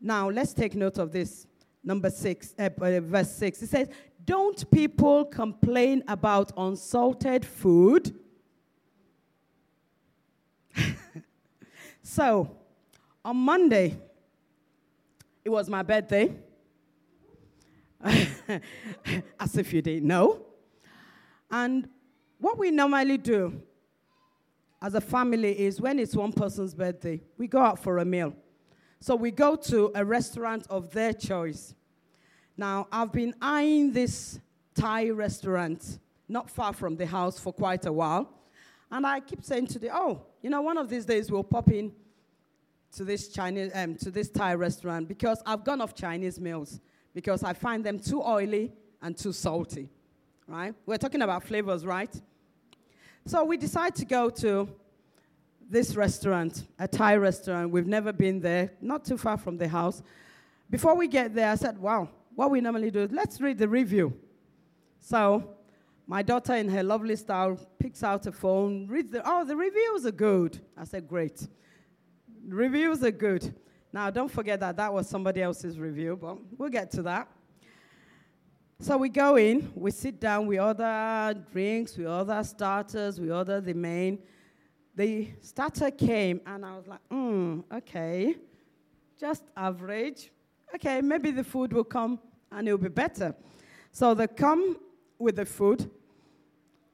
Now, 0.00 0.30
let's 0.30 0.52
take 0.52 0.74
note 0.74 0.98
of 0.98 1.12
this. 1.12 1.46
Number 1.82 2.10
six, 2.10 2.54
uh, 2.58 2.68
verse 3.00 3.30
six. 3.30 3.62
It 3.62 3.68
says, 3.68 3.88
Don't 4.24 4.70
people 4.70 5.24
complain 5.24 6.02
about 6.06 6.52
unsalted 6.56 7.44
food? 7.44 8.14
so, 12.02 12.56
on 13.24 13.36
Monday, 13.36 13.96
it 15.44 15.50
was 15.50 15.68
my 15.68 15.82
birthday. 15.82 16.34
as 19.40 19.56
if 19.56 19.72
you 19.72 19.82
didn't 19.82 20.06
know. 20.06 20.44
And 21.50 21.88
what 22.38 22.58
we 22.58 22.70
normally 22.70 23.18
do 23.18 23.60
as 24.80 24.94
a 24.94 25.00
family 25.00 25.58
is 25.58 25.80
when 25.80 25.98
it's 25.98 26.14
one 26.14 26.32
person's 26.32 26.74
birthday, 26.74 27.20
we 27.36 27.48
go 27.48 27.60
out 27.60 27.78
for 27.78 27.98
a 27.98 28.04
meal. 28.04 28.34
So 29.00 29.16
we 29.16 29.30
go 29.30 29.56
to 29.56 29.90
a 29.94 30.04
restaurant 30.04 30.66
of 30.70 30.90
their 30.90 31.12
choice. 31.12 31.74
Now, 32.56 32.88
I've 32.90 33.12
been 33.12 33.34
eyeing 33.40 33.92
this 33.92 34.40
Thai 34.74 35.10
restaurant 35.10 35.98
not 36.28 36.50
far 36.50 36.72
from 36.72 36.96
the 36.96 37.06
house 37.06 37.38
for 37.38 37.52
quite 37.52 37.86
a 37.86 37.92
while. 37.92 38.28
And 38.90 39.06
I 39.06 39.20
keep 39.20 39.44
saying 39.44 39.66
to 39.68 39.78
the, 39.78 39.94
oh, 39.94 40.22
you 40.42 40.50
know, 40.50 40.62
one 40.62 40.78
of 40.78 40.88
these 40.88 41.04
days 41.04 41.30
we'll 41.30 41.44
pop 41.44 41.70
in 41.70 41.92
to 42.92 43.04
this 43.04 43.28
Chinese, 43.28 43.70
um, 43.74 43.96
to 43.96 44.10
this 44.10 44.30
Thai 44.30 44.54
restaurant 44.54 45.08
because 45.08 45.42
I've 45.44 45.64
gone 45.64 45.80
off 45.80 45.94
Chinese 45.94 46.40
meals 46.40 46.80
because 47.14 47.42
I 47.42 47.52
find 47.52 47.84
them 47.84 47.98
too 47.98 48.22
oily 48.22 48.72
and 49.02 49.16
too 49.16 49.32
salty, 49.32 49.88
right? 50.46 50.74
We're 50.86 50.96
talking 50.96 51.22
about 51.22 51.44
flavors, 51.44 51.84
right? 51.84 52.14
So 53.28 53.44
we 53.44 53.58
decide 53.58 53.94
to 53.96 54.06
go 54.06 54.30
to 54.30 54.66
this 55.68 55.94
restaurant, 55.94 56.64
a 56.78 56.88
Thai 56.88 57.16
restaurant. 57.16 57.70
We've 57.70 57.86
never 57.86 58.10
been 58.10 58.40
there, 58.40 58.72
not 58.80 59.04
too 59.04 59.18
far 59.18 59.36
from 59.36 59.58
the 59.58 59.68
house. 59.68 60.02
Before 60.70 60.96
we 60.96 61.08
get 61.08 61.34
there, 61.34 61.50
I 61.50 61.56
said, 61.56 61.76
wow, 61.76 62.08
what 62.34 62.50
we 62.50 62.62
normally 62.62 62.90
do 62.90 63.00
is 63.00 63.12
let's 63.12 63.38
read 63.38 63.58
the 63.58 63.68
review. 63.68 64.18
So 64.98 65.56
my 66.06 66.22
daughter, 66.22 66.54
in 66.54 66.70
her 66.70 66.82
lovely 66.82 67.16
style, 67.16 67.60
picks 67.78 68.02
out 68.02 68.26
a 68.26 68.32
phone, 68.32 68.86
reads 68.86 69.10
the, 69.10 69.20
oh, 69.22 69.44
the 69.44 69.56
reviews 69.56 70.06
are 70.06 70.10
good. 70.10 70.58
I 70.74 70.84
said, 70.84 71.06
great. 71.06 71.46
Reviews 72.46 73.04
are 73.04 73.10
good. 73.10 73.54
Now, 73.92 74.08
don't 74.08 74.30
forget 74.30 74.58
that 74.60 74.78
that 74.78 74.90
was 74.90 75.06
somebody 75.06 75.42
else's 75.42 75.78
review, 75.78 76.18
but 76.18 76.38
we'll 76.56 76.70
get 76.70 76.90
to 76.92 77.02
that. 77.02 77.28
So 78.80 78.96
we 78.96 79.08
go 79.08 79.36
in, 79.36 79.72
we 79.74 79.90
sit 79.90 80.20
down, 80.20 80.46
we 80.46 80.60
order 80.60 81.34
drinks, 81.50 81.96
we 81.96 82.06
order 82.06 82.42
starters, 82.44 83.20
we 83.20 83.30
order 83.30 83.60
the 83.60 83.74
main. 83.74 84.20
The 84.94 85.28
starter 85.40 85.90
came, 85.90 86.40
and 86.46 86.64
I 86.64 86.76
was 86.76 86.86
like, 86.86 87.00
hmm, 87.10 87.60
okay, 87.72 88.36
just 89.18 89.42
average. 89.56 90.30
Okay, 90.74 91.00
maybe 91.00 91.32
the 91.32 91.42
food 91.42 91.72
will 91.72 91.84
come 91.84 92.20
and 92.52 92.68
it'll 92.68 92.78
be 92.78 92.88
better. 92.88 93.34
So 93.90 94.14
they 94.14 94.28
come 94.28 94.76
with 95.18 95.36
the 95.36 95.44
food. 95.44 95.90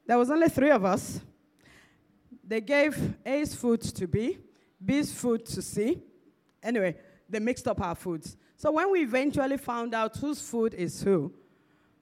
There 0.07 0.17
was 0.17 0.31
only 0.31 0.49
three 0.49 0.71
of 0.71 0.85
us. 0.85 1.21
They 2.43 2.61
gave 2.61 3.15
A's 3.27 3.55
food 3.55 3.83
to 3.83 4.07
B, 4.07 4.39
B's 4.83 5.13
food 5.13 5.45
to 5.47 5.61
C, 5.63 6.03
Anyway, 6.65 6.97
they 7.29 7.39
mixed 7.39 7.69
up 7.69 7.81
our 7.83 7.95
foods. 7.95 8.39
So 8.57 8.73
when 8.73 8.91
we 8.91 9.03
eventually 9.03 9.59
found 9.59 9.95
out 9.95 10.17
whose 10.17 10.41
food 10.41 10.73
is 10.73 11.03
who, 11.03 11.33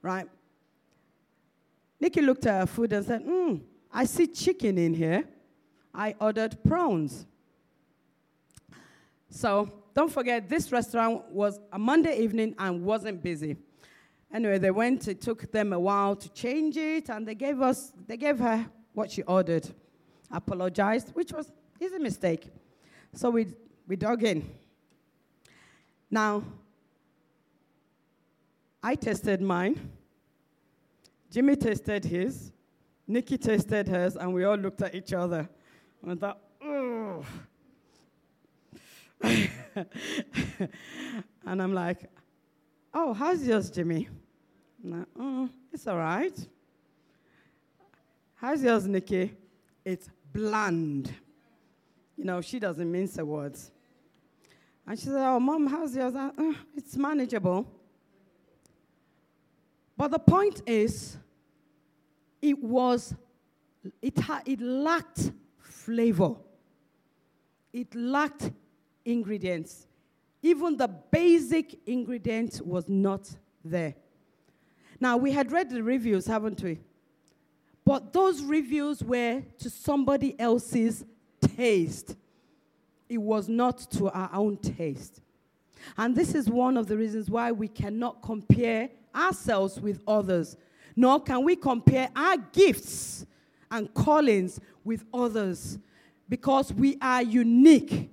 right? 0.02 0.28
Nikki 2.00 2.20
looked 2.20 2.46
at 2.46 2.60
her 2.60 2.66
food 2.66 2.92
and 2.92 3.06
said, 3.06 3.22
Hmm, 3.22 3.56
I 3.92 4.04
see 4.04 4.26
chicken 4.26 4.76
in 4.76 4.94
here. 4.94 5.24
I 5.94 6.14
ordered 6.20 6.62
prawns. 6.64 7.26
So 9.30 9.72
don't 9.94 10.12
forget, 10.12 10.48
this 10.48 10.72
restaurant 10.72 11.30
was 11.30 11.60
a 11.72 11.78
Monday 11.78 12.18
evening 12.20 12.54
and 12.58 12.84
wasn't 12.84 13.22
busy. 13.22 13.56
Anyway, 14.32 14.58
they 14.58 14.70
went, 14.70 15.08
it 15.08 15.20
took 15.20 15.50
them 15.52 15.72
a 15.72 15.78
while 15.78 16.16
to 16.16 16.28
change 16.30 16.76
it, 16.76 17.10
and 17.10 17.28
they 17.28 17.34
gave 17.34 17.60
us, 17.60 17.92
they 18.06 18.16
gave 18.16 18.38
her 18.38 18.66
what 18.94 19.10
she 19.10 19.22
ordered. 19.22 19.68
Apologized, 20.30 21.10
which 21.14 21.32
was 21.32 21.52
his 21.78 21.92
mistake. 21.98 22.50
So 23.12 23.28
we 23.28 23.46
we 23.86 23.96
dug 23.96 24.22
in. 24.22 24.48
Now, 26.10 26.42
I 28.82 28.94
tested 28.94 29.40
mine. 29.40 29.90
Jimmy 31.30 31.56
tested 31.56 32.04
his. 32.04 32.52
Nikki 33.06 33.38
tested 33.38 33.88
hers, 33.88 34.16
and 34.16 34.32
we 34.32 34.44
all 34.44 34.56
looked 34.56 34.80
at 34.82 34.94
each 34.94 35.12
other 35.12 35.48
and 36.06 36.20
thought, 36.20 36.38
oh. 36.62 37.24
and 39.22 39.88
I'm 41.46 41.74
like, 41.74 42.10
oh, 42.94 43.12
how's 43.12 43.46
yours, 43.46 43.70
Jimmy? 43.70 44.08
Like, 44.82 45.06
oh, 45.18 45.48
it's 45.72 45.86
all 45.86 45.98
right. 45.98 46.34
How's 48.34 48.62
yours, 48.62 48.86
Nikki? 48.86 49.34
It's 49.84 50.08
bland. 50.32 51.12
You 52.16 52.24
know, 52.24 52.40
she 52.40 52.58
doesn't 52.58 52.90
mince 52.90 53.16
her 53.16 53.24
words. 53.24 53.70
And 54.86 54.98
she 54.98 55.06
said, 55.06 55.24
Oh, 55.24 55.38
mom, 55.38 55.66
how's 55.66 55.94
yours? 55.94 56.14
Uh, 56.14 56.30
it's 56.76 56.96
manageable. 56.96 57.66
But 60.02 60.10
the 60.10 60.18
point 60.18 60.62
is, 60.66 61.16
it 62.40 62.58
was, 62.60 63.14
it, 64.02 64.18
ha- 64.18 64.42
it 64.44 64.60
lacked 64.60 65.30
flavor. 65.60 66.34
It 67.72 67.94
lacked 67.94 68.50
ingredients. 69.04 69.86
Even 70.42 70.76
the 70.76 70.88
basic 70.88 71.78
ingredient 71.86 72.62
was 72.66 72.88
not 72.88 73.30
there. 73.64 73.94
Now, 74.98 75.18
we 75.18 75.30
had 75.30 75.52
read 75.52 75.70
the 75.70 75.84
reviews, 75.84 76.26
haven't 76.26 76.60
we? 76.64 76.80
But 77.84 78.12
those 78.12 78.42
reviews 78.42 79.04
were 79.04 79.44
to 79.58 79.70
somebody 79.70 80.34
else's 80.36 81.04
taste. 81.40 82.16
It 83.08 83.18
was 83.18 83.48
not 83.48 83.78
to 83.92 84.10
our 84.10 84.30
own 84.32 84.56
taste. 84.56 85.20
And 85.96 86.16
this 86.16 86.34
is 86.34 86.50
one 86.50 86.76
of 86.76 86.88
the 86.88 86.96
reasons 86.96 87.30
why 87.30 87.52
we 87.52 87.68
cannot 87.68 88.20
compare 88.20 88.90
ourselves 89.14 89.80
with 89.80 90.00
others, 90.06 90.56
nor 90.96 91.20
can 91.20 91.44
we 91.44 91.56
compare 91.56 92.08
our 92.14 92.36
gifts 92.36 93.26
and 93.70 93.92
callings 93.94 94.60
with 94.84 95.04
others 95.12 95.78
because 96.28 96.72
we 96.72 96.96
are 97.00 97.22
unique. 97.22 98.10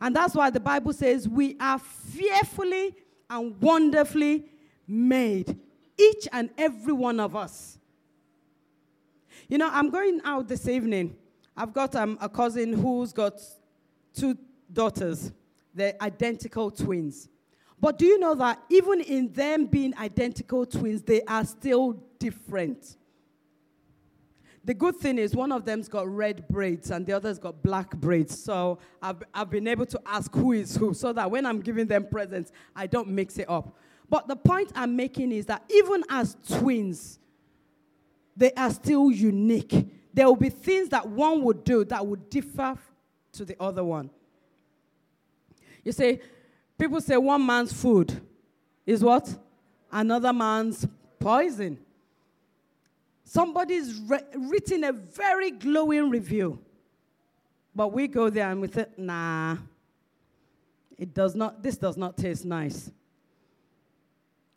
And 0.00 0.14
that's 0.14 0.34
why 0.34 0.50
the 0.50 0.60
Bible 0.60 0.92
says 0.92 1.28
we 1.28 1.56
are 1.58 1.78
fearfully 1.78 2.94
and 3.28 3.60
wonderfully 3.60 4.44
made, 4.86 5.58
each 5.98 6.28
and 6.32 6.50
every 6.56 6.92
one 6.92 7.20
of 7.20 7.36
us. 7.36 7.78
You 9.48 9.58
know, 9.58 9.68
I'm 9.72 9.90
going 9.90 10.20
out 10.24 10.48
this 10.48 10.68
evening. 10.68 11.16
I've 11.56 11.72
got 11.72 11.94
um, 11.96 12.18
a 12.20 12.28
cousin 12.28 12.72
who's 12.72 13.12
got 13.12 13.34
two 14.14 14.36
daughters. 14.72 15.32
They're 15.74 15.94
identical 16.00 16.70
twins. 16.70 17.28
But 17.80 17.98
do 17.98 18.06
you 18.06 18.18
know 18.18 18.34
that 18.34 18.62
even 18.70 19.00
in 19.00 19.32
them 19.32 19.66
being 19.66 19.96
identical 19.96 20.66
twins, 20.66 21.02
they 21.02 21.22
are 21.22 21.44
still 21.44 21.92
different? 22.18 22.96
The 24.64 24.74
good 24.74 24.96
thing 24.96 25.18
is, 25.18 25.34
one 25.34 25.52
of 25.52 25.64
them's 25.64 25.88
got 25.88 26.08
red 26.08 26.46
braids 26.48 26.90
and 26.90 27.06
the 27.06 27.12
other's 27.12 27.38
got 27.38 27.62
black 27.62 27.96
braids. 27.96 28.38
So 28.38 28.78
I've, 29.00 29.22
I've 29.32 29.48
been 29.48 29.66
able 29.66 29.86
to 29.86 30.00
ask 30.04 30.34
who 30.34 30.52
is 30.52 30.76
who 30.76 30.92
so 30.92 31.12
that 31.12 31.30
when 31.30 31.46
I'm 31.46 31.60
giving 31.60 31.86
them 31.86 32.06
presents, 32.10 32.52
I 32.76 32.86
don't 32.86 33.08
mix 33.08 33.38
it 33.38 33.48
up. 33.48 33.76
But 34.10 34.28
the 34.28 34.36
point 34.36 34.72
I'm 34.74 34.96
making 34.96 35.32
is 35.32 35.46
that 35.46 35.64
even 35.70 36.02
as 36.10 36.36
twins, 36.48 37.18
they 38.36 38.52
are 38.52 38.70
still 38.70 39.10
unique. 39.10 39.88
There 40.12 40.26
will 40.26 40.36
be 40.36 40.50
things 40.50 40.88
that 40.90 41.08
one 41.08 41.42
would 41.44 41.64
do 41.64 41.84
that 41.84 42.06
would 42.06 42.28
differ 42.28 42.76
to 43.32 43.44
the 43.44 43.56
other 43.60 43.84
one. 43.84 44.10
You 45.84 45.92
say, 45.92 46.20
people 46.78 47.00
say 47.00 47.16
one 47.16 47.44
man's 47.44 47.72
food 47.72 48.20
is 48.86 49.02
what? 49.02 49.28
Another 49.90 50.32
man's 50.32 50.86
poison. 51.18 51.78
Somebody's 53.24 54.00
re- 54.00 54.20
written 54.34 54.84
a 54.84 54.92
very 54.92 55.50
glowing 55.50 56.08
review. 56.08 56.58
But 57.74 57.92
we 57.92 58.08
go 58.08 58.30
there 58.30 58.50
and 58.50 58.60
we 58.60 58.68
say, 58.68 58.86
nah, 58.96 59.56
it 60.96 61.12
does 61.12 61.34
not, 61.34 61.62
this 61.62 61.76
does 61.76 61.96
not 61.96 62.16
taste 62.16 62.44
nice. 62.44 62.90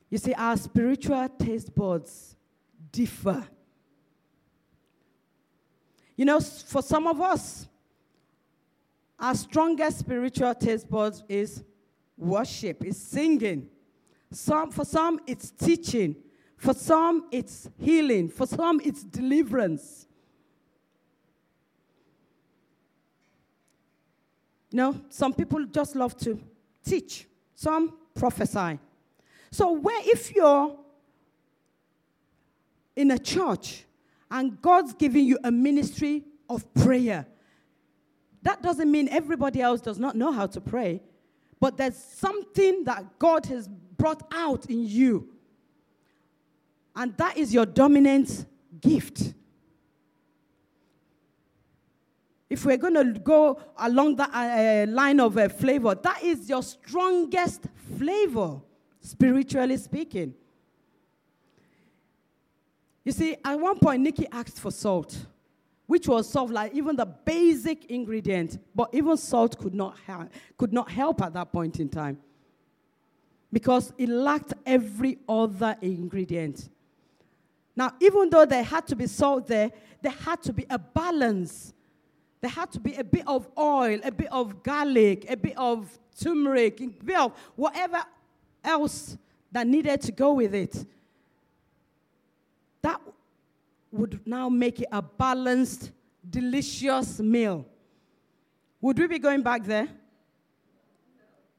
You 0.10 0.18
see, 0.18 0.34
our 0.34 0.58
spiritual 0.58 1.28
taste 1.38 1.74
buds 1.74 2.36
differ. 2.92 3.46
You 6.16 6.26
know, 6.26 6.40
for 6.40 6.82
some 6.82 7.08
of 7.08 7.22
us, 7.22 7.68
our 9.20 9.36
strongest 9.36 10.00
spiritual 10.00 10.54
taste 10.56 10.90
buds 10.90 11.24
is 11.30 11.64
worship, 12.22 12.86
is 12.86 12.98
singing. 12.98 13.68
Some, 14.32 14.72
for 14.72 14.86
some, 14.86 15.20
it's 15.28 15.52
teaching. 15.52 16.16
For 16.58 16.74
some, 16.74 17.26
it's 17.32 17.70
healing. 17.80 18.30
For 18.30 18.46
some, 18.46 18.80
it's 18.84 19.04
deliverance. 19.04 20.08
You 24.70 24.78
know, 24.78 25.02
some 25.10 25.34
people 25.34 25.66
just 25.66 25.96
love 25.96 26.16
to 26.20 26.40
teach, 26.86 27.28
some 27.56 27.98
prophesy. 28.16 28.80
So, 29.52 29.74
where 29.74 30.02
if 30.06 30.34
you're 30.34 30.78
in 32.96 33.12
a 33.12 33.20
church 33.20 33.84
and 34.30 34.62
God's 34.62 34.94
giving 34.94 35.26
you 35.26 35.38
a 35.44 35.52
ministry 35.52 36.24
of 36.50 36.74
prayer, 36.74 37.26
that 38.44 38.62
doesn't 38.62 38.90
mean 38.90 39.10
everybody 39.10 39.62
else 39.62 39.82
does 39.82 40.00
not 40.00 40.16
know 40.16 40.32
how 40.32 40.48
to 40.48 40.62
pray, 40.62 41.02
but 41.62 41.78
there's 41.78 41.96
something 41.96 42.84
that 42.84 43.18
God 43.18 43.46
has 43.46 43.70
brought 43.70 44.24
out 44.34 44.66
in 44.66 44.86
you 44.86 45.30
and 46.96 47.16
that 47.18 47.38
is 47.38 47.54
your 47.54 47.66
dominant 47.66 48.46
gift. 48.80 49.34
If 52.50 52.66
we're 52.66 52.78
going 52.78 52.96
to 52.96 53.20
go 53.20 53.62
along 53.78 54.18
that 54.18 54.30
uh, 54.34 54.92
line 54.92 55.22
of 55.22 55.38
uh, 55.38 55.48
flavor, 55.48 55.96
that 55.96 56.22
is 56.22 56.50
your 56.50 56.62
strongest 56.62 57.62
flavor, 57.98 58.60
spiritually 59.00 59.78
speaking. 59.78 60.34
You 63.06 63.14
see, 63.14 63.38
at 63.44 63.58
one 63.58 63.80
point, 63.80 64.02
Nikki 64.02 64.28
asked 64.32 64.60
for 64.60 64.70
salt, 64.70 65.18
which 65.92 66.08
was 66.08 66.30
sort 66.30 66.46
of 66.46 66.52
like 66.52 66.74
even 66.74 66.96
the 66.96 67.06
basic 67.06 67.84
ingredient, 67.92 68.58
but 68.74 68.88
even 68.94 69.18
salt 69.18 69.58
could 69.60 69.74
not, 69.74 69.94
ha- 70.08 70.26
could 70.58 70.72
not 70.72 70.90
help 70.90 71.22
at 71.22 71.34
that 71.34 71.52
point 71.52 71.82
in 71.82 71.90
time 71.90 72.18
because 73.52 73.92
it 73.98 74.08
lacked 74.08 74.54
every 74.66 75.18
other 75.28 75.76
ingredient. 75.82 76.70
Now, 77.76 77.92
even 78.00 78.30
though 78.30 78.46
there 78.46 78.64
had 78.64 78.88
to 78.88 78.96
be 78.96 79.06
salt 79.06 79.48
there, 79.48 79.70
there 80.02 80.14
had 80.14 80.42
to 80.44 80.54
be 80.54 80.66
a 80.70 80.80
balance. 80.80 81.74
There 82.40 82.50
had 82.50 82.72
to 82.72 82.80
be 82.80 82.96
a 82.96 83.04
bit 83.04 83.28
of 83.28 83.50
oil, 83.60 84.00
a 84.02 84.12
bit 84.14 84.32
of 84.32 84.64
garlic, 84.64 85.26
a 85.30 85.36
bit 85.36 85.58
of 85.58 85.90
turmeric, 86.18 86.80
a 86.80 86.88
bit 86.88 87.18
of 87.18 87.38
whatever 87.58 88.02
else 88.64 89.18
that 89.52 89.68
needed 89.68 90.00
to 90.04 90.14
go 90.14 90.32
with 90.32 90.56
it. 90.56 90.86
That 92.82 93.02
would 93.92 94.20
now 94.26 94.50
make 94.50 94.82
it 94.82 94.88
a 94.92 95.02
balanced, 95.02 95.92
delicious 96.28 97.20
meal. 97.20 97.66
Would 98.80 98.98
we 98.98 99.08
be 99.08 99.20
going 99.20 99.42
back 99.42 99.64
there? 99.64 99.88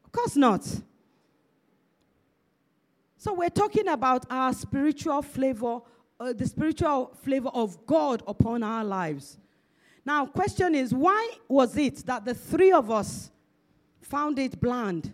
Of 0.05 0.13
course 0.13 0.37
not. 0.37 0.67
So, 3.17 3.35
we're 3.35 3.51
talking 3.51 3.87
about 3.89 4.27
our 4.31 4.53
spiritual 4.53 5.23
flavor 5.23 5.81
uh, 6.23 6.33
the 6.33 6.47
spiritual 6.47 7.13
flavor 7.25 7.49
of 7.49 7.85
God 7.85 8.23
upon 8.29 8.63
our 8.63 8.85
lives. 8.85 9.39
Now, 10.05 10.25
question 10.25 10.73
is, 10.75 10.95
why 10.95 11.31
was 11.49 11.77
it 11.77 11.97
that 12.07 12.25
the 12.25 12.35
three 12.35 12.71
of 12.71 12.93
us 12.93 13.33
found 14.01 14.39
it 14.39 14.61
bland? 14.61 15.13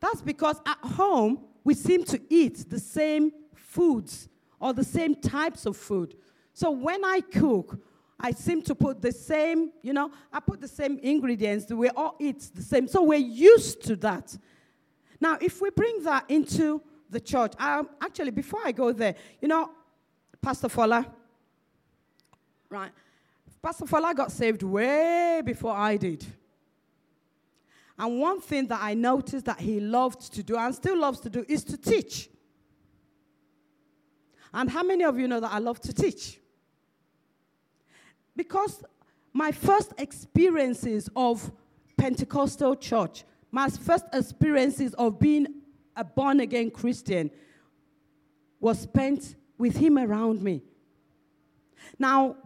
That's 0.00 0.20
because 0.22 0.60
at 0.66 0.78
home 0.78 1.38
we 1.62 1.74
seem 1.74 2.02
to 2.04 2.20
eat 2.28 2.68
the 2.68 2.80
same 2.80 3.30
foods 3.54 4.28
or 4.60 4.72
the 4.72 4.84
same 4.84 5.14
types 5.14 5.66
of 5.66 5.76
food. 5.76 6.14
So 6.52 6.70
when 6.70 7.04
I 7.04 7.20
cook, 7.20 7.78
I 8.18 8.30
seem 8.32 8.62
to 8.62 8.74
put 8.74 9.02
the 9.02 9.12
same, 9.12 9.72
you 9.82 9.92
know, 9.92 10.10
I 10.32 10.40
put 10.40 10.60
the 10.60 10.68
same 10.68 10.98
ingredients, 11.02 11.70
we 11.70 11.90
all 11.90 12.16
eat 12.18 12.48
the 12.54 12.62
same. 12.62 12.88
So 12.88 13.02
we're 13.02 13.18
used 13.18 13.82
to 13.84 13.96
that. 13.96 14.36
Now, 15.20 15.38
if 15.40 15.60
we 15.60 15.70
bring 15.70 16.02
that 16.04 16.24
into 16.28 16.82
the 17.10 17.20
church. 17.20 17.52
Um, 17.58 17.88
actually, 18.00 18.30
before 18.30 18.60
I 18.64 18.72
go 18.72 18.92
there, 18.92 19.14
you 19.40 19.48
know, 19.48 19.70
Pastor 20.40 20.68
Fola, 20.68 21.06
right? 22.68 22.90
Pastor 23.62 23.84
Fola 23.84 24.14
got 24.14 24.30
saved 24.32 24.62
way 24.62 25.42
before 25.44 25.74
I 25.74 25.96
did. 25.96 26.24
And 27.98 28.20
one 28.20 28.40
thing 28.40 28.66
that 28.66 28.80
I 28.82 28.94
noticed 28.94 29.46
that 29.46 29.58
he 29.58 29.80
loved 29.80 30.32
to 30.34 30.42
do 30.42 30.56
and 30.56 30.74
still 30.74 30.98
loves 30.98 31.20
to 31.20 31.30
do 31.30 31.44
is 31.48 31.64
to 31.64 31.78
teach. 31.78 32.28
And 34.56 34.70
how 34.70 34.82
many 34.82 35.04
of 35.04 35.18
you 35.18 35.28
know 35.28 35.38
that 35.38 35.52
I 35.52 35.58
love 35.58 35.80
to 35.82 35.92
teach? 35.92 36.40
Because 38.34 38.82
my 39.34 39.52
first 39.52 39.92
experiences 39.98 41.10
of 41.14 41.52
Pentecostal 41.98 42.74
church, 42.74 43.24
my 43.50 43.68
first 43.68 44.06
experiences 44.14 44.94
of 44.94 45.18
being 45.18 45.46
a 45.94 46.02
born 46.02 46.40
again 46.40 46.70
Christian 46.70 47.30
was 48.58 48.80
spent 48.80 49.36
with 49.58 49.76
him 49.76 49.98
around 49.98 50.40
me. 50.40 50.62
Now, 51.98 52.36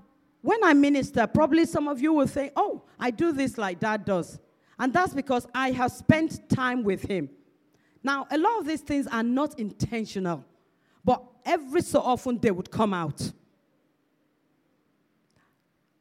when 0.43 0.65
I 0.65 0.73
minister, 0.73 1.29
probably 1.29 1.65
some 1.65 1.87
of 1.87 2.01
you 2.01 2.13
will 2.13 2.27
say, 2.27 2.51
Oh, 2.57 2.83
I 2.99 3.13
do 3.13 3.31
this 3.31 3.57
like 3.57 3.79
dad 3.79 4.05
does. 4.05 4.41
And 4.81 4.93
that's 4.93 5.15
because 5.15 5.47
I 5.55 5.71
have 5.71 5.93
spent 5.93 6.49
time 6.49 6.83
with 6.83 7.03
him. 7.03 7.31
Now, 8.03 8.27
a 8.33 8.39
lot 8.39 8.59
of 8.59 8.67
these 8.67 8.81
things 8.81 9.07
are 9.07 9.23
not 9.23 9.61
intentional, 9.61 10.45
but 11.05 11.30
every 11.45 11.83
so 11.83 12.01
often 12.01 12.39
they 12.39 12.51
would 12.51 12.71
come 12.71 12.95
out. 12.95 13.33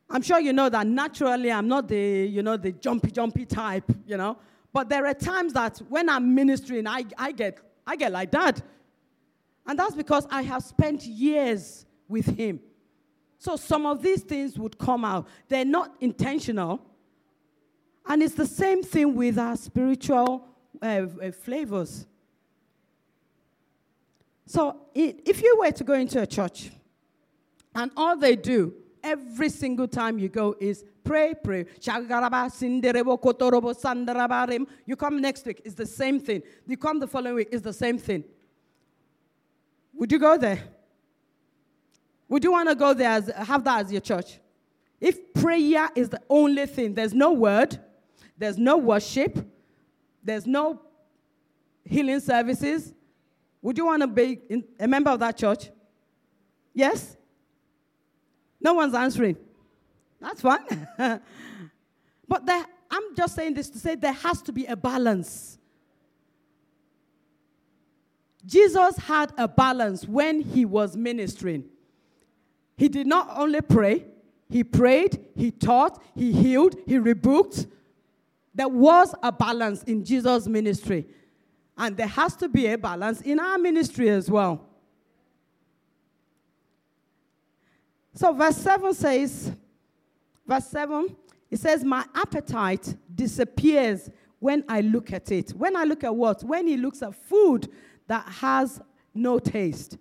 I'm 0.10 0.22
sure 0.22 0.40
you 0.40 0.54
know 0.54 0.70
that 0.70 0.88
naturally 0.88 1.52
I'm 1.52 1.68
not 1.68 1.88
the, 1.88 2.28
you 2.28 2.42
know, 2.42 2.58
the 2.58 2.72
jumpy, 2.72 3.12
jumpy 3.12 3.46
type, 3.46 3.92
you 4.08 4.18
know. 4.18 4.38
But 4.74 4.90
there 4.90 5.06
are 5.06 5.14
times 5.14 5.54
that 5.54 5.78
when 5.90 6.10
I'm 6.10 6.34
ministering, 6.34 6.88
I, 6.88 7.06
I, 7.18 7.32
get, 7.32 7.60
I 7.86 7.96
get 7.96 8.12
like 8.12 8.32
that. 8.32 8.62
And 9.68 9.78
that's 9.78 9.94
because 9.94 10.26
I 10.32 10.42
have 10.44 10.64
spent 10.64 11.04
years 11.04 11.86
with 12.08 12.26
him. 12.26 12.60
So 13.38 13.56
some 13.56 13.86
of 13.86 14.02
these 14.02 14.22
things 14.22 14.58
would 14.58 14.78
come 14.78 15.06
out. 15.06 15.28
They're 15.48 15.64
not 15.64 15.96
intentional. 16.00 16.82
And 18.08 18.24
it's 18.24 18.34
the 18.34 18.48
same 18.48 18.84
thing 18.84 19.16
with 19.16 19.38
our 19.38 19.56
spiritual 19.56 20.48
uh, 20.82 21.06
uh, 21.22 21.32
flavors. 21.32 22.08
So 24.50 24.78
if 24.96 25.44
you 25.44 25.58
were 25.60 25.70
to 25.70 25.84
go 25.84 25.94
into 25.94 26.20
a 26.20 26.26
church 26.26 26.72
And 27.76 27.92
all 27.96 28.18
they 28.18 28.36
do 28.36 28.74
every 29.04 29.48
single 29.48 29.88
time 29.88 30.18
you 30.18 30.28
go 30.28 30.56
is 30.60 30.84
pray, 31.04 31.36
pray. 31.44 31.68
You 34.88 34.96
come 34.96 35.22
next 35.22 35.46
week, 35.46 35.62
it's 35.64 35.76
the 35.76 35.86
same 35.86 36.20
thing. 36.20 36.42
You 36.66 36.78
come 36.78 37.00
the 37.00 37.06
following 37.06 37.36
week, 37.36 37.50
it's 37.52 37.62
the 37.62 37.72
same 37.72 38.00
thing. 38.00 38.24
Would 39.94 40.12
you 40.12 40.18
go 40.18 40.36
there? 40.36 40.64
Would 42.28 42.44
you 42.44 42.52
want 42.52 42.70
to 42.70 42.76
go 42.76 42.96
there, 42.96 43.12
as, 43.12 43.28
have 43.28 43.64
that 43.66 43.86
as 43.86 43.92
your 43.92 44.02
church? 44.02 44.40
If 45.00 45.32
prayer 45.36 45.90
is 45.96 46.10
the 46.10 46.22
only 46.28 46.66
thing, 46.66 46.96
there's 46.96 47.14
no 47.14 47.34
word, 47.34 47.80
there's 48.36 48.58
no 48.58 48.78
worship, 48.78 49.48
there's 50.24 50.48
no 50.48 50.82
healing 51.86 52.20
services, 52.20 52.96
would 53.62 53.78
you 53.78 53.86
want 53.86 54.02
to 54.02 54.08
be 54.08 54.40
in, 54.50 54.64
a 54.80 54.88
member 54.88 55.12
of 55.12 55.20
that 55.20 55.38
church? 55.38 55.70
Yes? 56.74 57.18
No 58.62 58.74
one's 58.74 58.94
answering. 58.94 59.38
That's 60.20 60.42
fine. 60.42 60.88
but 62.28 62.46
there, 62.46 62.66
I'm 62.92 63.16
just 63.16 63.36
saying 63.36 63.54
this 63.54 63.70
to 63.70 63.80
say 63.80 63.96
there 63.96 64.12
has 64.12 64.42
to 64.44 64.52
be 64.52 64.66
a 64.66 64.76
balance. 64.76 65.58
Jesus 68.46 68.98
had 68.98 69.34
a 69.38 69.48
balance 69.48 70.08
when 70.08 70.42
he 70.42 70.66
was 70.66 70.96
ministering. 70.96 71.66
He 72.78 72.88
did 72.88 73.08
not 73.08 73.30
only 73.36 73.62
pray, 73.62 74.06
he 74.50 74.64
prayed, 74.64 75.26
he 75.36 75.52
taught, 75.52 76.02
he 76.16 76.32
healed, 76.32 76.76
he 76.88 76.98
rebuked. 76.98 77.68
There 78.56 78.70
was 78.70 79.14
a 79.22 79.32
balance 79.32 79.84
in 79.84 80.04
Jesus' 80.04 80.48
ministry. 80.48 81.06
And 81.80 81.96
there 81.96 82.08
has 82.08 82.36
to 82.36 82.50
be 82.50 82.68
a 82.68 82.78
balance 82.78 83.22
in 83.22 83.40
our 83.40 83.58
ministry 83.58 84.10
as 84.10 84.30
well. 84.30 84.68
So, 88.14 88.34
verse 88.34 88.58
7 88.58 88.94
says, 88.94 89.54
verse 90.46 90.68
7, 90.68 91.16
it 91.50 91.58
says, 91.58 91.86
My 91.86 92.04
appetite 92.14 92.96
disappears 93.16 94.10
when 94.40 94.66
I 94.68 94.82
look 94.82 95.14
at 95.14 95.32
it. 95.32 95.52
When 95.52 95.78
I 95.78 95.86
look 95.86 96.04
at 96.04 96.14
what? 96.14 96.44
When 96.44 96.68
he 96.68 96.76
looks 96.76 97.02
at 97.02 97.16
food 97.16 97.72
that 98.08 98.28
has 98.28 98.82
no 99.14 99.40
taste. 99.40 99.98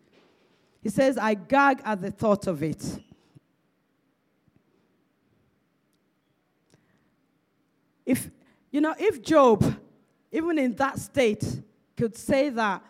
He 0.82 0.88
says, 0.88 1.16
I 1.16 1.34
gag 1.34 1.80
at 1.84 2.00
the 2.00 2.10
thought 2.10 2.48
of 2.48 2.62
it. 2.62 2.98
If, 8.04 8.30
you 8.72 8.80
know, 8.80 8.94
if 8.98 9.22
Job, 9.22 9.76
even 10.32 10.58
in 10.58 10.74
that 10.76 10.98
state, 10.98 11.62
could 11.98 12.16
say 12.16 12.48
that 12.50 12.82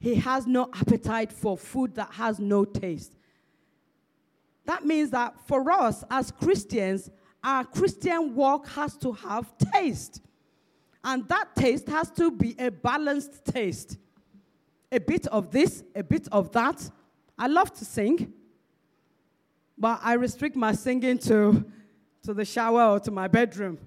he 0.00 0.16
has 0.16 0.44
no 0.46 0.68
appetite 0.74 1.32
for 1.32 1.56
food 1.56 1.94
that 1.94 2.10
has 2.12 2.40
no 2.40 2.64
taste, 2.64 3.14
that 4.64 4.84
means 4.84 5.10
that 5.10 5.34
for 5.46 5.70
us 5.70 6.04
as 6.10 6.32
Christians, 6.32 7.10
our 7.42 7.64
Christian 7.64 8.34
walk 8.34 8.68
has 8.70 8.96
to 8.98 9.12
have 9.12 9.50
taste. 9.72 10.20
And 11.02 11.26
that 11.28 11.54
taste 11.54 11.88
has 11.88 12.10
to 12.12 12.30
be 12.30 12.56
a 12.58 12.70
balanced 12.70 13.44
taste. 13.44 13.96
A 14.90 14.98
bit 14.98 15.26
of 15.28 15.50
this, 15.50 15.84
a 15.94 16.02
bit 16.02 16.28
of 16.32 16.50
that. 16.52 16.90
I 17.38 17.46
love 17.46 17.72
to 17.74 17.84
sing, 17.84 18.32
but 19.78 20.00
I 20.02 20.14
restrict 20.14 20.56
my 20.56 20.72
singing 20.72 21.18
to, 21.18 21.64
to 22.24 22.34
the 22.34 22.44
shower 22.44 22.82
or 22.82 23.00
to 23.00 23.10
my 23.10 23.28
bedroom. 23.28 23.78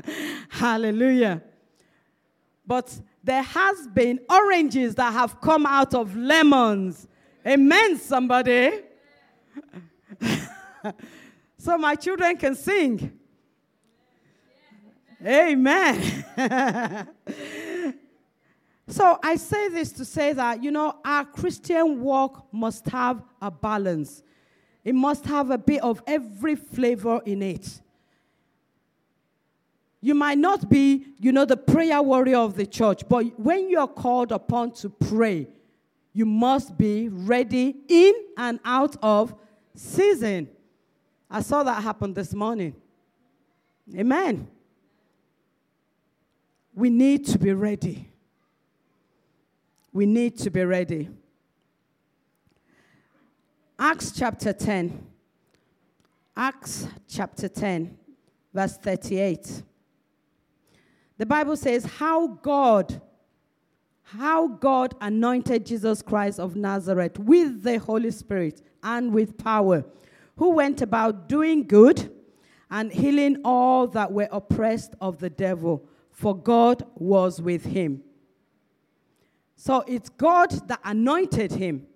Hallelujah. 0.48 1.42
But 2.66 2.98
there 3.22 3.42
has 3.42 3.86
been 3.88 4.20
oranges 4.28 4.94
that 4.96 5.12
have 5.12 5.40
come 5.40 5.66
out 5.66 5.94
of 5.94 6.16
lemons. 6.16 7.06
Amen, 7.46 7.98
somebody. 7.98 8.80
so 11.58 11.78
my 11.78 11.94
children 11.94 12.36
can 12.36 12.54
sing. 12.54 13.18
Amen. 15.24 16.24
so 18.88 19.18
I 19.22 19.36
say 19.36 19.68
this 19.68 19.92
to 19.92 20.04
say 20.04 20.32
that, 20.32 20.62
you 20.62 20.70
know, 20.70 20.96
our 21.04 21.24
Christian 21.24 22.00
walk 22.00 22.48
must 22.52 22.88
have 22.88 23.22
a 23.40 23.50
balance. 23.50 24.22
It 24.84 24.94
must 24.96 25.24
have 25.26 25.50
a 25.50 25.58
bit 25.58 25.82
of 25.82 26.02
every 26.06 26.56
flavor 26.56 27.20
in 27.24 27.42
it. 27.42 27.80
You 30.04 30.16
might 30.16 30.36
not 30.36 30.68
be, 30.68 31.06
you 31.20 31.30
know, 31.30 31.44
the 31.44 31.56
prayer 31.56 32.02
warrior 32.02 32.38
of 32.38 32.56
the 32.56 32.66
church, 32.66 33.08
but 33.08 33.38
when 33.38 33.70
you're 33.70 33.86
called 33.86 34.32
upon 34.32 34.72
to 34.72 34.90
pray, 34.90 35.46
you 36.12 36.26
must 36.26 36.76
be 36.76 37.08
ready 37.08 37.76
in 37.88 38.12
and 38.36 38.58
out 38.64 38.96
of 39.00 39.32
season. 39.76 40.48
I 41.30 41.40
saw 41.40 41.62
that 41.62 41.82
happen 41.82 42.12
this 42.12 42.34
morning. 42.34 42.74
Amen. 43.96 44.48
We 46.74 46.90
need 46.90 47.24
to 47.26 47.38
be 47.38 47.52
ready. 47.52 48.10
We 49.92 50.04
need 50.04 50.36
to 50.38 50.50
be 50.50 50.64
ready. 50.64 51.10
Acts 53.78 54.10
chapter 54.10 54.52
10. 54.52 55.06
Acts 56.36 56.88
chapter 57.08 57.48
10, 57.48 57.96
verse 58.52 58.76
38. 58.78 59.62
The 61.22 61.26
Bible 61.26 61.56
says 61.56 61.84
how 61.84 62.26
God 62.26 63.00
how 64.02 64.48
God 64.48 64.96
anointed 65.00 65.64
Jesus 65.64 66.02
Christ 66.02 66.40
of 66.40 66.56
Nazareth 66.56 67.16
with 67.16 67.62
the 67.62 67.78
Holy 67.78 68.10
Spirit 68.10 68.60
and 68.82 69.14
with 69.14 69.38
power, 69.38 69.84
who 70.34 70.50
went 70.50 70.82
about 70.82 71.28
doing 71.28 71.64
good 71.68 72.10
and 72.72 72.92
healing 72.92 73.40
all 73.44 73.86
that 73.86 74.10
were 74.10 74.26
oppressed 74.32 74.96
of 75.00 75.20
the 75.20 75.30
devil, 75.30 75.88
for 76.10 76.36
God 76.36 76.84
was 76.96 77.40
with 77.40 77.66
him. 77.66 78.02
So 79.54 79.84
it's 79.86 80.08
God 80.08 80.50
that 80.66 80.80
anointed 80.84 81.52
him. 81.52 81.86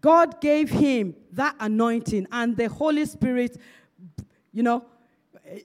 God 0.00 0.40
gave 0.40 0.70
him 0.70 1.16
that 1.32 1.56
anointing, 1.58 2.28
and 2.30 2.56
the 2.56 2.68
Holy 2.68 3.06
Spirit, 3.06 3.56
you 4.52 4.62
know, 4.62 4.84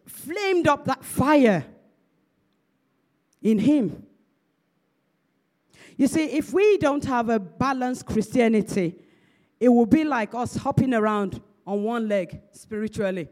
flamed 0.07 0.67
up 0.67 0.85
that 0.85 1.03
fire 1.03 1.65
in 3.41 3.59
him. 3.59 4.03
You 5.95 6.07
see, 6.07 6.25
if 6.25 6.53
we 6.53 6.77
don't 6.77 7.03
have 7.05 7.29
a 7.29 7.39
balanced 7.39 8.05
Christianity, 8.05 8.95
it 9.59 9.69
will 9.69 9.85
be 9.85 10.03
like 10.03 10.35
us 10.35 10.55
hopping 10.55 10.93
around 10.93 11.41
on 11.65 11.83
one 11.83 12.07
leg 12.07 12.39
spiritually. 12.51 13.27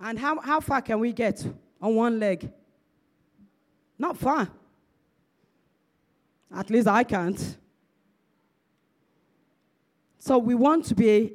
And 0.00 0.18
how, 0.18 0.40
how 0.40 0.60
far 0.60 0.80
can 0.82 0.98
we 1.00 1.12
get 1.12 1.46
on 1.80 1.94
one 1.94 2.18
leg? 2.18 2.50
Not 3.98 4.16
far. 4.16 4.48
At 6.54 6.70
least 6.70 6.88
I 6.88 7.04
can't. 7.04 7.56
So 10.18 10.38
we 10.38 10.54
want 10.54 10.86
to 10.86 10.94
be 10.94 11.34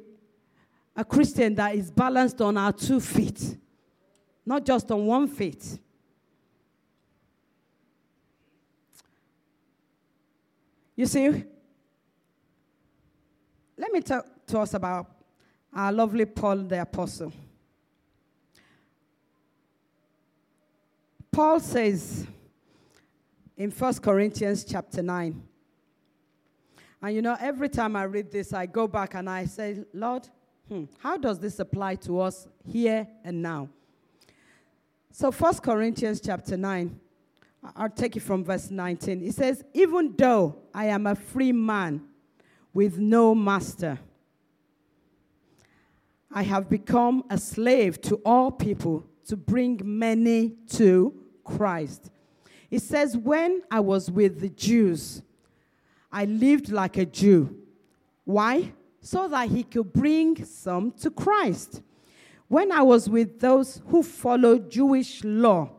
a 0.96 1.04
Christian 1.04 1.54
that 1.54 1.74
is 1.74 1.90
balanced 1.90 2.40
on 2.40 2.56
our 2.56 2.72
two 2.72 3.00
feet, 3.00 3.56
not 4.44 4.64
just 4.64 4.90
on 4.90 5.06
one 5.06 5.28
feet. 5.28 5.78
You 10.96 11.06
see, 11.06 11.44
let 13.78 13.90
me 13.92 14.00
talk 14.02 14.26
to 14.48 14.58
us 14.58 14.74
about 14.74 15.06
our 15.72 15.90
lovely 15.92 16.26
Paul 16.26 16.58
the 16.58 16.82
Apostle. 16.82 17.32
Paul 21.32 21.60
says 21.60 22.26
in 23.56 23.70
1 23.70 23.94
Corinthians 23.94 24.64
chapter 24.64 25.02
9, 25.02 25.42
and 27.02 27.14
you 27.14 27.22
know, 27.22 27.36
every 27.40 27.68
time 27.70 27.96
I 27.96 28.02
read 28.02 28.30
this, 28.30 28.52
I 28.52 28.66
go 28.66 28.86
back 28.86 29.14
and 29.14 29.30
I 29.30 29.46
say, 29.46 29.84
Lord, 29.94 30.28
hmm, 30.70 30.84
how 31.00 31.18
does 31.18 31.38
this 31.38 31.58
apply 31.58 31.96
to 31.96 32.20
us 32.20 32.46
here 32.64 33.06
and 33.24 33.42
now? 33.42 33.68
So, 35.10 35.32
1 35.32 35.58
Corinthians 35.58 36.20
chapter 36.20 36.56
9, 36.56 36.98
I'll 37.76 37.90
take 37.90 38.16
it 38.16 38.20
from 38.20 38.44
verse 38.44 38.70
19. 38.70 39.22
It 39.22 39.34
says, 39.34 39.64
Even 39.74 40.14
though 40.16 40.56
I 40.72 40.86
am 40.86 41.06
a 41.06 41.14
free 41.16 41.52
man 41.52 42.02
with 42.72 42.98
no 42.98 43.34
master, 43.34 43.98
I 46.32 46.44
have 46.44 46.70
become 46.70 47.24
a 47.28 47.36
slave 47.36 48.00
to 48.02 48.16
all 48.24 48.52
people 48.52 49.04
to 49.26 49.36
bring 49.36 49.80
many 49.82 50.50
to 50.74 51.12
Christ. 51.42 52.10
It 52.70 52.82
says, 52.82 53.16
When 53.16 53.62
I 53.70 53.80
was 53.80 54.10
with 54.10 54.40
the 54.40 54.48
Jews, 54.48 55.22
I 56.12 56.26
lived 56.26 56.70
like 56.70 56.96
a 56.96 57.04
Jew. 57.04 57.56
Why? 58.24 58.72
So 59.00 59.28
that 59.28 59.48
he 59.48 59.62
could 59.62 59.92
bring 59.92 60.44
some 60.44 60.92
to 60.92 61.10
Christ. 61.10 61.82
When 62.48 62.70
I 62.72 62.82
was 62.82 63.08
with 63.08 63.40
those 63.40 63.80
who 63.86 64.02
followed 64.02 64.70
Jewish 64.70 65.24
law, 65.24 65.70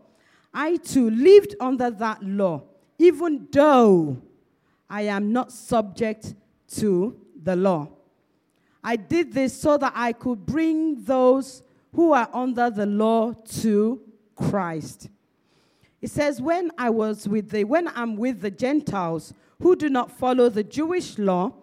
I 0.54 0.78
too 0.78 1.10
lived 1.10 1.56
under 1.60 1.92
that 1.92 2.24
law, 2.24 2.64
even 2.98 3.48
though 3.52 4.22
I 4.90 5.04
am 5.04 5.32
not 5.32 5.52
subject 5.52 6.34
to 6.76 7.20
the 7.42 7.56
law. 7.56 7.90
I 8.84 8.96
did 8.96 9.34
this 9.34 9.54
so 9.60 9.78
that 9.78 9.94
I 9.96 10.14
could 10.14 10.46
bring 10.46 11.04
those 11.04 11.62
who 11.94 12.14
are 12.14 12.30
under 12.34 12.70
the 12.70 12.86
law 12.86 13.34
to 13.34 14.02
Christ. 14.36 15.10
It 16.02 16.10
says, 16.10 16.42
when 16.42 16.72
I 16.78 16.90
was 16.90 17.28
with 17.28 17.52
the, 17.52 17.64
when 17.64 17.88
I'm 17.90 18.16
with 18.16 18.42
the 18.42 18.50
Gentiles 18.50 19.34
who 19.62 19.76
do 19.76 19.90
not 19.90 20.12
follow 20.12 20.50
the 20.50 20.64
Jewish 20.64 21.20
law, 21.20 21.54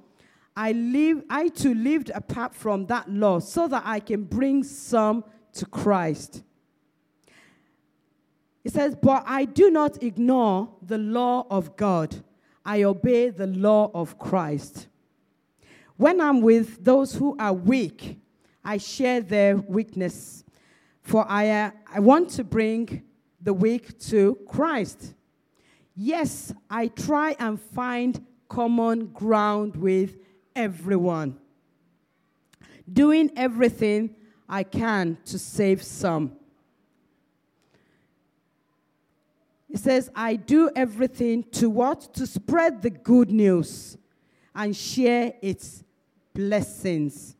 I 0.60 0.72
live, 0.72 1.22
I 1.30 1.50
too 1.50 1.72
lived 1.72 2.10
apart 2.12 2.52
from 2.52 2.86
that 2.86 3.08
law 3.08 3.38
so 3.38 3.68
that 3.68 3.84
I 3.86 4.00
can 4.00 4.24
bring 4.24 4.64
some 4.64 5.22
to 5.52 5.64
Christ. 5.64 6.42
It 8.64 8.72
says, 8.72 8.96
But 9.00 9.22
I 9.24 9.44
do 9.44 9.70
not 9.70 10.02
ignore 10.02 10.68
the 10.82 10.98
law 10.98 11.46
of 11.48 11.76
God, 11.76 12.24
I 12.64 12.82
obey 12.82 13.30
the 13.30 13.46
law 13.46 13.92
of 13.94 14.18
Christ. 14.18 14.88
When 15.96 16.20
I'm 16.20 16.40
with 16.40 16.82
those 16.84 17.14
who 17.14 17.36
are 17.38 17.52
weak, 17.52 18.18
I 18.64 18.78
share 18.78 19.20
their 19.20 19.58
weakness, 19.58 20.42
for 21.02 21.24
I, 21.28 21.50
uh, 21.50 21.70
I 21.94 22.00
want 22.00 22.30
to 22.30 22.42
bring 22.42 23.04
the 23.40 23.54
weak 23.54 23.96
to 24.08 24.36
Christ. 24.48 25.14
Yes, 25.94 26.52
I 26.68 26.88
try 26.88 27.36
and 27.38 27.60
find 27.60 28.26
common 28.48 29.06
ground 29.12 29.76
with 29.76 30.16
everyone, 30.58 31.38
doing 32.92 33.30
everything 33.36 34.16
I 34.48 34.64
can 34.64 35.16
to 35.26 35.38
save 35.38 35.82
some. 35.84 36.32
It 39.70 39.78
says, 39.78 40.10
I 40.14 40.34
do 40.34 40.70
everything 40.74 41.44
to 41.52 41.70
what? 41.70 42.12
To 42.14 42.26
spread 42.26 42.82
the 42.82 42.90
good 42.90 43.30
news 43.30 43.96
and 44.54 44.74
share 44.74 45.34
its 45.40 45.84
blessings. 46.34 47.36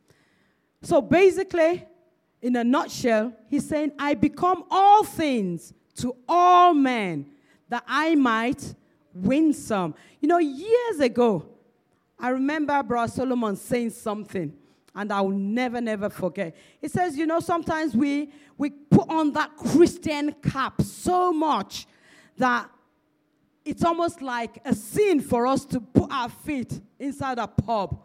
So 0.83 1.03
basically, 1.03 1.85
in 2.41 2.55
a 2.55 2.63
nutshell, 2.63 3.33
he's 3.49 3.67
saying, 3.69 3.93
I 3.99 4.15
become 4.15 4.63
all 4.71 5.03
things 5.03 5.73
to 5.97 6.15
all 6.29 6.73
men 6.73 7.27
that 7.69 7.83
I 7.89 8.15
might 8.15 8.75
win 9.13 9.53
some. 9.53 9.95
You 10.21 10.29
know, 10.29 10.39
years 10.39 11.01
ago, 11.01 11.47
I 12.19 12.31
remember 12.31 12.83
Brother 12.83 13.13
Solomon 13.13 13.57
saying 13.57 13.91
something, 13.91 14.53
and 14.95 15.13
I'll 15.13 15.29
never, 15.29 15.81
never 15.81 16.11
forget. 16.11 16.57
He 16.81 16.89
says, 16.89 17.17
You 17.17 17.27
know, 17.27 17.41
sometimes 17.41 17.95
we, 17.95 18.33
we 18.57 18.71
put 18.71 19.09
on 19.09 19.33
that 19.33 19.57
Christian 19.57 20.33
cap 20.33 20.83
so 20.83 21.33
much 21.33 21.87
that 22.37 22.69
it's 23.65 23.85
almost 23.85 24.23
like 24.23 24.61
a 24.65 24.75
sin 24.75 25.21
for 25.21 25.47
us 25.47 25.65
to 25.67 25.81
put 25.81 26.11
our 26.11 26.29
feet 26.29 26.81
inside 26.99 27.39
a 27.39 27.47
pub. 27.47 28.03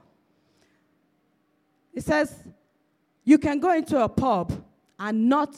It 1.94 2.04
says, 2.04 2.36
you 3.24 3.38
can 3.38 3.60
go 3.60 3.72
into 3.72 4.04
a 4.04 4.10
pub 4.10 4.52
and 5.00 5.30
not 5.30 5.56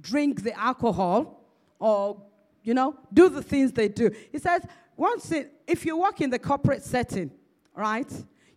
drink 0.00 0.42
the 0.42 0.58
alcohol 0.58 1.44
or, 1.78 2.22
you 2.62 2.74
know, 2.74 2.96
do 3.12 3.28
the 3.28 3.42
things 3.42 3.72
they 3.72 3.88
do. 3.88 4.10
He 4.30 4.38
says, 4.38 4.62
once 4.96 5.30
it, 5.32 5.52
if 5.66 5.84
you 5.84 5.98
work 5.98 6.20
in 6.20 6.30
the 6.30 6.38
corporate 6.38 6.82
setting, 6.82 7.30
right, 7.74 8.10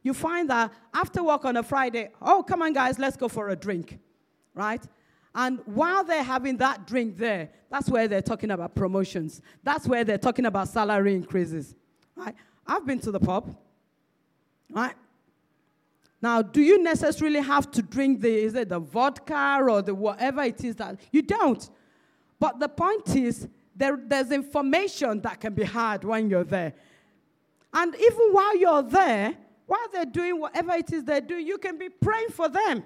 you 0.04 0.14
find 0.14 0.50
that 0.50 0.72
after 0.94 1.24
work 1.24 1.46
on 1.46 1.58
a 1.58 1.64
Friday, 1.64 2.10
oh, 2.22 2.44
come 2.44 2.62
on, 2.62 2.74
guys, 2.74 3.00
let's 3.00 3.18
go 3.18 3.28
for 3.28 3.50
a 3.50 3.56
drink, 3.56 4.00
right? 4.54 4.82
And 5.34 5.60
while 5.66 6.04
they're 6.04 6.24
having 6.24 6.58
that 6.58 6.88
drink 6.88 7.18
there, 7.18 7.50
that's 7.70 7.90
where 7.90 8.08
they're 8.08 8.22
talking 8.22 8.52
about 8.52 8.74
promotions. 8.74 9.42
That's 9.64 9.86
where 9.86 10.06
they're 10.06 10.18
talking 10.18 10.46
about 10.46 10.70
salary 10.70 11.14
increases. 11.14 11.76
Right? 12.16 12.34
I've 12.66 12.86
been 12.86 13.00
to 13.00 13.12
the 13.12 13.20
pub. 13.20 13.54
Right? 14.72 14.96
Now, 16.22 16.42
do 16.42 16.62
you 16.62 16.82
necessarily 16.82 17.42
have 17.42 17.70
to 17.72 17.82
drink 17.82 18.22
the 18.22 18.34
is 18.34 18.56
it 18.56 18.70
the 18.70 18.80
vodka 18.80 19.60
or 19.62 19.82
the 19.82 19.94
whatever 19.94 20.42
it 20.44 20.64
is 20.64 20.78
that 20.78 21.00
you 21.12 21.22
don't? 21.22 21.70
But 22.40 22.60
the 22.60 22.70
point 22.70 23.16
is 23.16 23.48
there, 23.76 24.00
there's 24.02 24.32
information 24.32 25.22
that 25.22 25.42
can 25.42 25.54
be 25.54 25.66
had 25.66 26.06
when 26.06 26.30
you're 26.30 26.46
there. 26.46 26.74
And 27.76 27.94
even 27.94 28.30
while 28.32 28.58
you're 28.58 28.84
there, 28.84 29.36
while 29.66 29.88
they're 29.92 30.06
doing 30.06 30.40
whatever 30.40 30.72
it 30.72 30.94
is 30.94 31.04
they're 31.04 31.20
doing, 31.20 31.46
you 31.46 31.58
can 31.58 31.78
be 31.78 31.90
praying 31.90 32.30
for 32.30 32.48
them. 32.48 32.84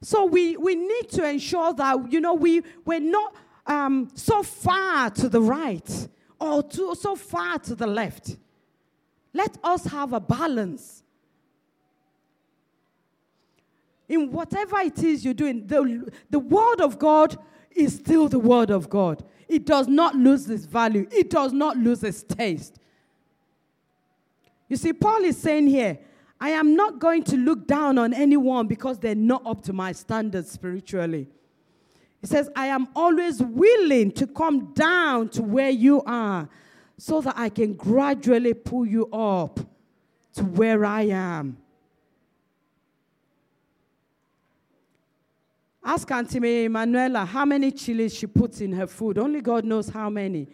So 0.00 0.26
we, 0.26 0.56
we 0.56 0.76
need 0.76 1.08
to 1.10 1.28
ensure 1.28 1.74
that, 1.74 2.12
you 2.12 2.20
know, 2.20 2.34
we, 2.34 2.62
we're 2.84 3.00
not 3.00 3.34
um, 3.66 4.08
so 4.14 4.44
far 4.44 5.10
to 5.10 5.28
the 5.28 5.40
right 5.40 6.08
or 6.38 6.62
too, 6.62 6.94
so 6.94 7.16
far 7.16 7.58
to 7.58 7.74
the 7.74 7.88
left. 7.88 8.36
Let 9.34 9.58
us 9.64 9.86
have 9.86 10.12
a 10.12 10.20
balance. 10.20 11.02
In 14.08 14.30
whatever 14.30 14.78
it 14.78 15.02
is 15.02 15.24
you're 15.24 15.34
doing, 15.34 15.66
the, 15.66 16.12
the 16.30 16.38
Word 16.38 16.80
of 16.80 16.96
God 16.96 17.36
is 17.72 17.96
still 17.96 18.28
the 18.28 18.38
Word 18.38 18.70
of 18.70 18.88
God. 18.88 19.24
It 19.48 19.64
does 19.64 19.88
not 19.88 20.14
lose 20.14 20.48
its 20.50 20.64
value, 20.64 21.06
it 21.10 21.30
does 21.30 21.52
not 21.52 21.76
lose 21.76 22.02
its 22.02 22.22
taste. 22.22 22.78
You 24.68 24.76
see, 24.76 24.92
Paul 24.92 25.22
is 25.22 25.38
saying 25.38 25.68
here, 25.68 25.98
I 26.40 26.50
am 26.50 26.76
not 26.76 26.98
going 26.98 27.22
to 27.24 27.36
look 27.36 27.66
down 27.66 27.98
on 27.98 28.12
anyone 28.12 28.66
because 28.66 28.98
they're 28.98 29.14
not 29.14 29.46
up 29.46 29.62
to 29.64 29.72
my 29.72 29.92
standards 29.92 30.50
spiritually. 30.50 31.28
He 32.20 32.26
says, 32.26 32.50
I 32.56 32.66
am 32.66 32.88
always 32.94 33.40
willing 33.40 34.10
to 34.12 34.26
come 34.26 34.72
down 34.74 35.28
to 35.30 35.42
where 35.42 35.70
you 35.70 36.02
are 36.02 36.48
so 36.98 37.20
that 37.20 37.34
I 37.36 37.48
can 37.48 37.74
gradually 37.74 38.54
pull 38.54 38.86
you 38.86 39.06
up 39.12 39.60
to 40.34 40.44
where 40.44 40.84
I 40.84 41.02
am. 41.02 41.58
Ask 45.86 46.10
Auntie 46.10 46.66
Manuela 46.66 47.24
how 47.24 47.44
many 47.44 47.70
chilies 47.70 48.12
she 48.12 48.26
puts 48.26 48.60
in 48.60 48.72
her 48.72 48.88
food. 48.88 49.18
Only 49.18 49.40
God 49.40 49.64
knows 49.64 49.88
how 49.88 50.10
many, 50.10 50.48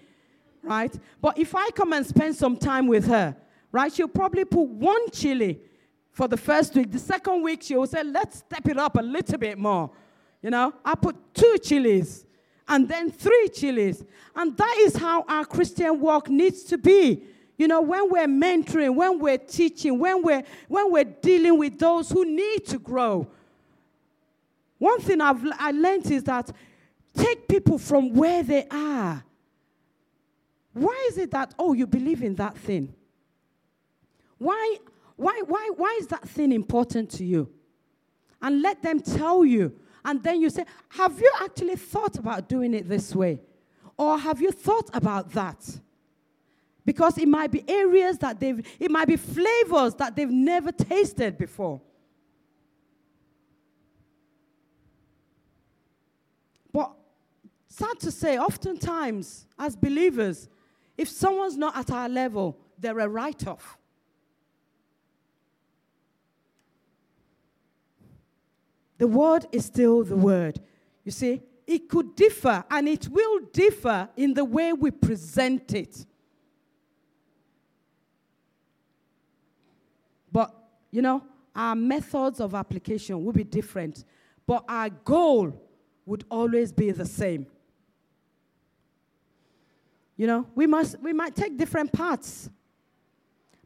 right? 0.62 0.95
But 1.23 1.38
if 1.38 1.55
I 1.55 1.71
come 1.71 1.95
and 1.95 2.05
spend 2.05 2.37
some 2.37 2.55
time 2.55 2.87
with 2.87 3.07
her, 3.07 3.35
right, 3.73 3.90
she'll 3.90 4.09
probably 4.09 4.45
put 4.45 4.68
one 4.68 5.11
chili 5.11 5.59
for 6.11 6.29
the 6.29 6.37
first 6.37 6.75
week. 6.75 6.92
The 6.92 6.99
second 6.99 7.42
week, 7.42 7.62
she 7.62 7.75
will 7.75 7.87
say, 7.87 8.05
let's 8.05 8.40
step 8.40 8.68
it 8.68 8.77
up 8.77 8.99
a 8.99 9.03
little 9.03 9.38
bit 9.38 9.57
more. 9.57 9.90
You 10.42 10.51
know, 10.51 10.75
I 10.85 10.95
put 10.97 11.16
two 11.33 11.57
chilies 11.62 12.27
and 12.68 12.87
then 12.87 13.11
three 13.11 13.49
chilies. 13.55 14.05
And 14.37 14.55
that 14.55 14.77
is 14.81 14.97
how 14.97 15.25
our 15.27 15.47
Christian 15.47 15.99
walk 15.99 16.29
needs 16.29 16.62
to 16.64 16.77
be. 16.77 17.23
You 17.57 17.68
know, 17.68 17.81
when 17.81 18.11
we're 18.11 18.27
mentoring, 18.27 18.95
when 18.95 19.18
we're 19.18 19.38
teaching, 19.38 19.99
when 19.99 20.23
we're, 20.23 20.42
when 20.68 20.92
we're 20.92 21.05
dealing 21.05 21.57
with 21.57 21.79
those 21.79 22.11
who 22.11 22.27
need 22.27 22.66
to 22.66 22.79
grow. 22.79 23.29
One 24.83 25.01
thing 25.01 25.21
I've 25.21 25.40
I 25.61 25.71
learned 25.71 26.11
is 26.11 26.25
that 26.25 26.51
take 27.14 27.47
people 27.47 27.79
from 27.79 28.12
where 28.14 28.42
they 28.42 28.66
are. 28.68 29.23
Why 30.73 31.07
is 31.09 31.18
it 31.18 31.31
that, 31.31 31.55
oh, 31.57 31.73
you 31.73 31.87
believe 31.87 32.21
in 32.21 32.35
that 32.35 32.59
thing? 32.59 32.92
Why 34.38 34.79
why, 35.14 35.40
why, 35.47 35.71
why 35.77 35.97
is 36.01 36.09
that 36.09 36.29
thing 36.29 36.51
important 36.51 37.11
to 37.12 37.25
you? 37.25 37.49
And 38.40 38.61
let 38.61 38.83
them 38.83 38.99
tell 38.99 39.45
you. 39.45 39.73
And 40.05 40.21
then 40.21 40.40
you 40.40 40.51
say, 40.51 40.64
Have 40.88 41.16
you 41.21 41.33
actually 41.40 41.77
thought 41.77 42.18
about 42.18 42.49
doing 42.49 42.75
it 42.75 42.88
this 42.88 43.14
way? 43.14 43.40
Or 43.97 44.18
have 44.18 44.40
you 44.40 44.51
thought 44.51 44.90
about 44.92 45.31
that? 45.35 45.64
Because 46.85 47.18
it 47.18 47.29
might 47.29 47.53
be 47.53 47.62
areas 47.68 48.18
that 48.18 48.40
they've, 48.40 48.66
it 48.81 48.90
might 48.90 49.07
be 49.07 49.16
flavors 49.16 49.95
that 49.95 50.16
they've 50.16 50.29
never 50.29 50.73
tasted 50.73 51.38
before. 51.38 51.81
But 56.73 56.92
sad 57.73 57.99
to 58.01 58.11
say, 58.11 58.39
oftentimes 58.39 59.47
as 59.59 59.77
believers, 59.77 60.49
if 60.97 61.09
someone's 61.09 61.57
not 61.57 61.77
at 61.77 61.91
our 61.91 62.09
level, 62.09 62.59
they're 62.79 62.99
a 62.99 63.09
write 63.09 63.47
off. 63.47 63.79
the 69.03 69.09
word 69.09 69.45
is 69.51 69.65
still 69.65 70.05
the 70.05 70.15
word. 70.15 70.61
You 71.03 71.11
see, 71.11 71.43
it 71.67 71.89
could 71.89 72.15
differ 72.15 72.65
and 72.71 72.89
it 72.89 73.09
will 73.09 73.41
differ 73.53 74.09
in 74.17 74.33
the 74.33 74.45
way 74.45 74.73
we 74.73 74.93
present 74.93 75.75
it. 75.75 76.07
But, 80.31 80.55
you 80.93 81.03
know, 81.03 81.25
our 81.53 81.75
methods 81.75 82.39
of 82.39 82.55
application 82.55 83.25
will 83.25 83.33
be 83.33 83.43
different, 83.43 84.05
but 84.47 84.63
our 84.69 84.89
goal 84.89 85.61
would 86.07 86.23
always 86.31 86.71
be 86.71 86.93
the 86.93 87.05
same. 87.05 87.49
You 90.16 90.27
know, 90.27 90.46
we, 90.55 90.66
must, 90.66 91.01
we 91.01 91.12
might 91.12 91.35
take 91.35 91.57
different 91.57 91.92
paths, 91.92 92.51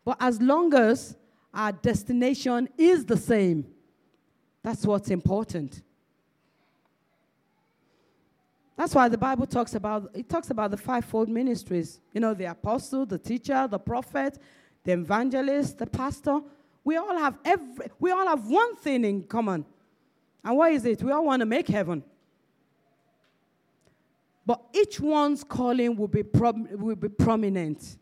but 0.05 0.17
as 0.21 0.41
long 0.41 0.73
as 0.75 1.17
our 1.53 1.73
destination 1.73 2.69
is 2.79 3.05
the 3.05 3.17
same, 3.17 3.67
that's 4.63 4.85
what's 4.87 5.11
important. 5.11 5.83
That's 8.77 8.95
why 8.95 9.09
the 9.09 9.19
Bible 9.19 9.47
talks 9.47 9.75
about 9.75 10.11
it 10.15 10.29
talks 10.29 10.51
about 10.51 10.71
the 10.71 10.77
fivefold 10.77 11.29
ministries. 11.29 12.01
You 12.13 12.21
know, 12.21 12.35
the 12.35 12.45
apostle, 12.47 13.07
the 13.07 13.19
teacher, 13.19 13.67
the 13.71 13.79
prophet, 13.79 14.39
the 14.85 14.93
evangelist, 14.93 15.79
the 15.79 15.87
pastor. 15.87 16.41
We 16.85 16.97
all 16.97 17.17
have 17.17 17.39
every 17.45 17.87
we 17.99 18.11
all 18.11 18.27
have 18.27 18.47
one 18.47 18.77
thing 18.77 19.05
in 19.05 19.23
common. 19.23 19.65
And 20.45 20.57
what 20.57 20.73
is 20.73 20.85
it? 20.85 21.03
We 21.03 21.11
all 21.11 21.25
want 21.25 21.41
to 21.41 21.47
make 21.47 21.69
heaven. 21.69 22.05
But 24.47 24.63
each 24.73 25.01
one's 25.01 25.43
calling 25.43 25.97
will 25.97 26.07
be, 26.07 26.23
prom- 26.23 26.69
will 26.71 26.95
be 26.95 27.09
prominent. 27.09 27.99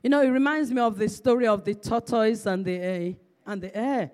You 0.00 0.10
know, 0.10 0.22
it 0.22 0.28
reminds 0.28 0.70
me 0.70 0.80
of 0.80 0.96
the 0.96 1.08
story 1.08 1.48
of 1.48 1.64
the 1.64 1.74
tortoise 1.74 2.46
and 2.46 2.64
the, 2.64 2.78
uh, 2.78 3.50
and 3.50 3.60
the 3.60 3.68
hare. 3.68 4.12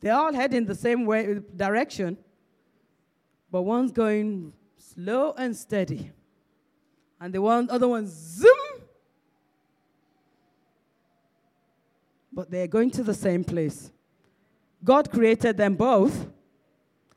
They 0.00 0.10
all 0.10 0.32
head 0.32 0.52
in 0.52 0.66
the 0.66 0.74
same 0.74 1.06
way, 1.06 1.40
direction, 1.56 2.18
but 3.50 3.62
one's 3.62 3.90
going 3.90 4.52
slow 4.76 5.34
and 5.36 5.56
steady, 5.56 6.12
and 7.20 7.34
the 7.34 7.42
one, 7.42 7.68
other 7.70 7.88
one 7.88 8.06
zoom. 8.06 8.52
But 12.32 12.50
they're 12.50 12.68
going 12.68 12.90
to 12.92 13.02
the 13.02 13.14
same 13.14 13.42
place. 13.42 13.90
God 14.84 15.10
created 15.10 15.56
them 15.56 15.74
both, 15.74 16.28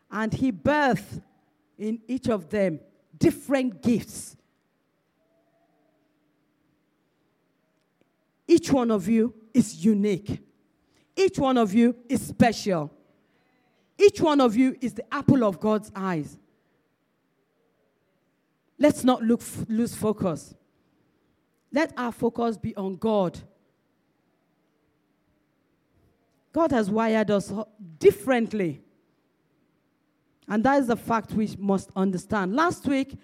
and 0.10 0.34
He 0.34 0.52
birthed 0.52 1.22
in 1.82 2.00
each 2.08 2.30
of 2.30 2.50
them 2.50 2.80
different 3.18 3.82
gifts. 3.82 4.36
Each 8.48 8.72
one 8.72 8.92
of 8.92 9.08
you 9.08 9.34
is 9.54 9.84
unique. 9.84 10.40
Each 11.16 11.38
one 11.40 11.58
of 11.58 11.74
you 11.74 11.96
is 12.08 12.22
special. 12.22 12.92
Each 13.98 14.20
one 14.22 14.42
of 14.42 14.56
you 14.56 14.76
is 14.82 14.94
the 14.94 15.14
apple 15.14 15.44
of 15.44 15.60
God's 15.60 15.92
eyes. 15.96 16.38
Let's 18.78 19.04
not 19.04 19.22
look, 19.22 19.42
lose 19.68 19.96
focus. 19.96 20.56
Let 21.72 21.94
our 21.98 22.12
focus 22.12 22.58
be 22.58 22.76
on 22.76 22.96
God. 22.96 23.40
God 26.52 26.72
has 26.72 26.90
wired 26.90 27.32
us 27.32 27.54
differently. 28.00 28.82
And 30.48 30.64
that 30.64 30.82
is 30.82 30.90
a 30.90 30.96
fact 30.96 31.32
we 31.32 31.50
must 31.58 31.90
understand. 31.96 32.56
Last 32.56 32.86
week, 32.86 33.18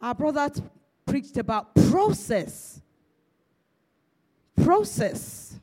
our 0.00 0.14
brother 0.14 0.50
preached 1.06 1.36
about 1.36 1.74
process. 1.74 2.80
Process. 4.62 5.58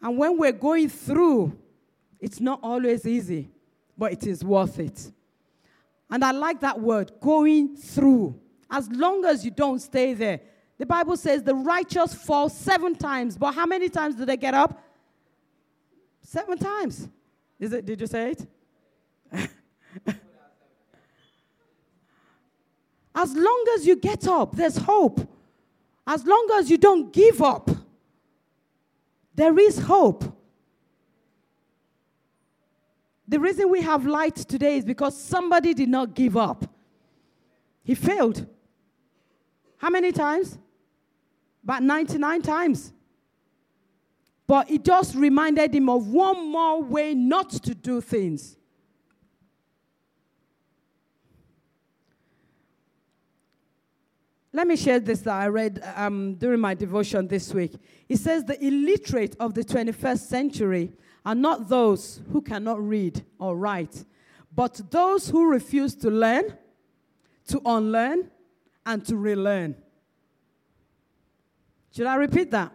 And 0.00 0.16
when 0.16 0.38
we're 0.38 0.52
going 0.52 0.88
through, 0.88 1.58
it's 2.20 2.40
not 2.40 2.60
always 2.62 3.06
easy, 3.06 3.50
but 3.96 4.12
it 4.12 4.26
is 4.26 4.44
worth 4.44 4.78
it. 4.78 5.10
And 6.10 6.24
I 6.24 6.30
like 6.30 6.60
that 6.60 6.80
word, 6.80 7.12
going 7.20 7.76
through. 7.76 8.40
As 8.70 8.88
long 8.90 9.24
as 9.24 9.44
you 9.44 9.50
don't 9.50 9.80
stay 9.80 10.14
there. 10.14 10.40
The 10.78 10.86
Bible 10.86 11.16
says 11.16 11.42
the 11.42 11.54
righteous 11.54 12.14
fall 12.14 12.48
seven 12.48 12.94
times, 12.94 13.36
but 13.36 13.52
how 13.52 13.66
many 13.66 13.88
times 13.88 14.14
do 14.14 14.24
they 14.24 14.36
get 14.36 14.54
up? 14.54 14.80
Seven 16.28 16.58
times. 16.58 17.08
Is 17.58 17.72
it, 17.72 17.86
did 17.86 18.02
you 18.02 18.06
say 18.06 18.32
it? 18.32 18.46
as 23.14 23.34
long 23.34 23.64
as 23.74 23.86
you 23.86 23.96
get 23.96 24.28
up, 24.28 24.54
there's 24.54 24.76
hope. 24.76 25.26
As 26.06 26.26
long 26.26 26.50
as 26.58 26.70
you 26.70 26.76
don't 26.76 27.10
give 27.14 27.40
up, 27.40 27.70
there 29.34 29.58
is 29.58 29.78
hope. 29.78 30.22
The 33.26 33.40
reason 33.40 33.70
we 33.70 33.80
have 33.80 34.04
light 34.04 34.36
today 34.36 34.76
is 34.76 34.84
because 34.84 35.18
somebody 35.18 35.72
did 35.72 35.88
not 35.88 36.12
give 36.14 36.36
up. 36.36 36.70
He 37.82 37.94
failed. 37.94 38.46
How 39.78 39.88
many 39.88 40.12
times? 40.12 40.58
About 41.64 41.82
99 41.82 42.42
times. 42.42 42.92
But 44.48 44.70
it 44.70 44.82
just 44.82 45.14
reminded 45.14 45.74
him 45.74 45.90
of 45.90 46.08
one 46.08 46.50
more 46.50 46.82
way 46.82 47.14
not 47.14 47.50
to 47.50 47.74
do 47.74 48.00
things. 48.00 48.56
Let 54.50 54.66
me 54.66 54.76
share 54.76 55.00
this 55.00 55.20
that 55.20 55.34
I 55.34 55.48
read 55.48 55.84
um, 55.94 56.34
during 56.36 56.60
my 56.60 56.72
devotion 56.72 57.28
this 57.28 57.52
week. 57.52 57.74
It 58.08 58.16
says 58.16 58.42
the 58.44 58.58
illiterate 58.64 59.36
of 59.38 59.52
the 59.52 59.62
21st 59.62 60.20
century 60.20 60.92
are 61.26 61.34
not 61.34 61.68
those 61.68 62.22
who 62.32 62.40
cannot 62.40 62.80
read 62.80 63.22
or 63.38 63.54
write, 63.54 64.02
but 64.54 64.80
those 64.90 65.28
who 65.28 65.46
refuse 65.46 65.94
to 65.96 66.10
learn, 66.10 66.56
to 67.48 67.60
unlearn, 67.66 68.30
and 68.86 69.04
to 69.04 69.16
relearn. 69.18 69.76
Should 71.94 72.06
I 72.06 72.14
repeat 72.14 72.50
that? 72.52 72.72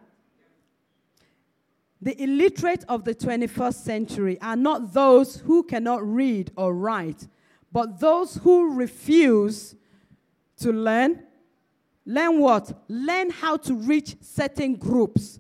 The 2.04 2.22
illiterate 2.22 2.84
of 2.90 3.06
the 3.06 3.16
21st 3.16 3.76
century 3.76 4.42
are 4.42 4.58
not 4.58 4.94
those 4.94 5.38
who 5.38 5.64
cannot 5.64 6.06
read 6.06 6.52
or 6.58 6.76
write, 6.76 7.30
but 7.72 8.02
those 8.02 8.36
who 8.36 8.74
refuse 8.74 9.76
to 10.58 10.74
learn, 10.74 11.24
Learn 12.06 12.40
what? 12.40 12.84
Learn 12.90 13.30
how 13.30 13.58
to 13.58 13.74
reach 13.74 14.18
certain 14.22 14.76
groups. 14.76 15.40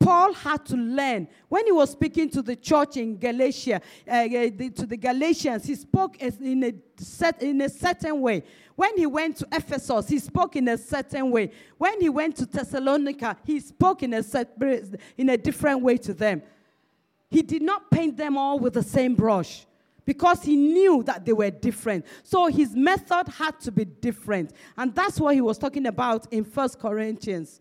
Paul 0.00 0.32
had 0.32 0.64
to 0.66 0.76
learn. 0.76 1.28
When 1.48 1.66
he 1.66 1.72
was 1.72 1.90
speaking 1.90 2.30
to 2.30 2.40
the 2.40 2.56
church 2.56 2.96
in 2.96 3.18
Galatia, 3.18 3.82
uh, 4.08 4.10
uh 4.10 4.26
to 4.26 4.86
the 4.86 4.96
Galatians, 4.96 5.66
he 5.66 5.74
spoke 5.74 6.20
in 6.22 6.64
a, 6.64 6.72
set, 6.96 7.42
in 7.42 7.60
a 7.60 7.68
certain 7.68 8.18
way. 8.20 8.42
When 8.74 8.96
he 8.96 9.04
went 9.04 9.36
to 9.36 9.48
Ephesus, 9.52 10.08
he 10.08 10.18
spoke 10.18 10.56
in 10.56 10.68
a 10.68 10.78
certain 10.78 11.30
way. 11.30 11.50
When 11.76 12.00
he 12.00 12.08
went 12.08 12.36
to 12.36 12.46
Thessalonica, 12.46 13.36
he 13.44 13.60
spoke 13.60 14.02
in 14.02 14.14
a, 14.14 14.24
in 15.18 15.28
a 15.28 15.36
different 15.36 15.82
way 15.82 15.98
to 15.98 16.14
them. 16.14 16.42
He 17.28 17.42
did 17.42 17.62
not 17.62 17.90
paint 17.90 18.16
them 18.16 18.38
all 18.38 18.58
with 18.58 18.72
the 18.72 18.82
same 18.82 19.14
brush 19.14 19.66
because 20.06 20.42
he 20.42 20.56
knew 20.56 21.02
that 21.02 21.26
they 21.26 21.34
were 21.34 21.50
different. 21.50 22.06
So 22.22 22.46
his 22.46 22.74
method 22.74 23.28
had 23.28 23.60
to 23.60 23.70
be 23.70 23.84
different. 23.84 24.52
And 24.78 24.94
that's 24.94 25.20
what 25.20 25.34
he 25.34 25.42
was 25.42 25.58
talking 25.58 25.86
about 25.86 26.32
in 26.32 26.42
First 26.42 26.80
Corinthians. 26.80 27.60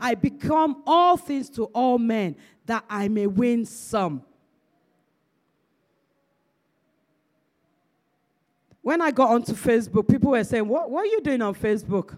I 0.00 0.14
become 0.14 0.82
all 0.86 1.16
things 1.16 1.50
to 1.50 1.64
all 1.66 1.98
men 1.98 2.36
that 2.66 2.84
I 2.88 3.08
may 3.08 3.26
win 3.26 3.66
some. 3.66 4.22
When 8.82 9.02
I 9.02 9.10
got 9.10 9.30
onto 9.30 9.52
Facebook, 9.52 10.08
people 10.08 10.30
were 10.30 10.42
saying, 10.42 10.66
What, 10.66 10.90
what 10.90 11.02
are 11.02 11.10
you 11.10 11.20
doing 11.20 11.42
on 11.42 11.54
Facebook? 11.54 12.16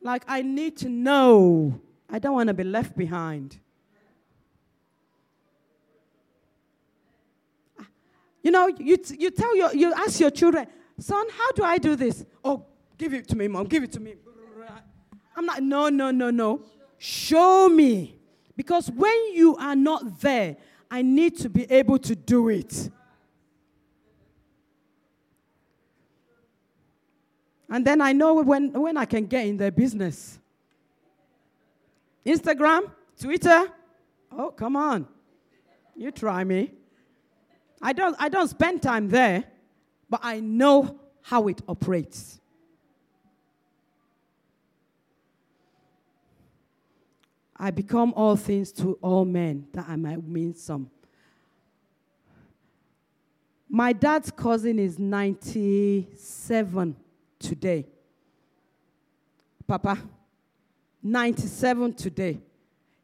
Like, 0.00 0.24
I 0.26 0.42
need 0.42 0.76
to 0.78 0.88
know. 0.88 1.80
I 2.08 2.18
don't 2.18 2.34
want 2.34 2.48
to 2.48 2.54
be 2.54 2.64
left 2.64 2.96
behind. 2.96 3.58
You 8.42 8.52
know, 8.52 8.68
you, 8.68 8.96
you 9.18 9.30
tell 9.30 9.54
your, 9.54 9.74
you 9.74 9.92
ask 9.92 10.20
your 10.20 10.30
children, 10.30 10.66
son, 10.98 11.26
how 11.36 11.52
do 11.52 11.64
I 11.64 11.76
do 11.76 11.96
this? 11.96 12.24
Oh, 12.42 12.64
give 12.96 13.12
it 13.12 13.28
to 13.28 13.36
me, 13.36 13.48
mom, 13.48 13.66
give 13.66 13.82
it 13.82 13.92
to 13.92 14.00
me. 14.00 14.14
I'm 15.36 15.46
like, 15.46 15.62
no, 15.62 15.88
no, 15.88 16.10
no, 16.10 16.30
no. 16.30 16.62
Show 16.98 17.68
me. 17.68 18.18
Because 18.56 18.90
when 18.90 19.34
you 19.34 19.56
are 19.56 19.76
not 19.76 20.20
there, 20.20 20.56
I 20.90 21.02
need 21.02 21.38
to 21.38 21.48
be 21.48 21.70
able 21.70 21.98
to 22.00 22.16
do 22.16 22.48
it. 22.48 22.90
And 27.70 27.86
then 27.86 28.00
I 28.00 28.12
know 28.12 28.34
when, 28.34 28.72
when 28.72 28.96
I 28.96 29.04
can 29.04 29.26
get 29.26 29.46
in 29.46 29.56
their 29.56 29.70
business. 29.70 30.38
Instagram, 32.24 32.90
Twitter. 33.20 33.66
Oh, 34.32 34.50
come 34.50 34.76
on. 34.76 35.06
You 35.94 36.10
try 36.10 36.44
me. 36.44 36.72
I 37.80 37.92
don't, 37.92 38.16
I 38.18 38.28
don't 38.28 38.48
spend 38.48 38.82
time 38.82 39.08
there, 39.08 39.44
but 40.08 40.20
I 40.22 40.40
know 40.40 40.98
how 41.22 41.48
it 41.48 41.60
operates. 41.68 42.40
I 47.58 47.70
become 47.70 48.12
all 48.14 48.36
things 48.36 48.70
to 48.72 48.98
all 49.02 49.24
men 49.24 49.66
that 49.72 49.86
I 49.88 49.96
might 49.96 50.22
win 50.22 50.54
some. 50.54 50.90
My 53.68 53.92
dad's 53.92 54.30
cousin 54.30 54.78
is 54.78 54.98
97 54.98 56.96
today. 57.38 57.86
Papa, 59.66 59.98
97 61.02 61.92
today. 61.94 62.40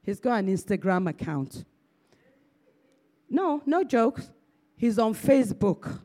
He's 0.03 0.21
got 0.21 0.39
an 0.39 0.47
Instagram 0.49 1.09
account. 1.11 1.65
No, 3.29 3.63
no 3.67 3.85
jokes. 3.85 4.31
He's 4.77 4.99
on 4.99 5.15
Facebook. 5.15 6.01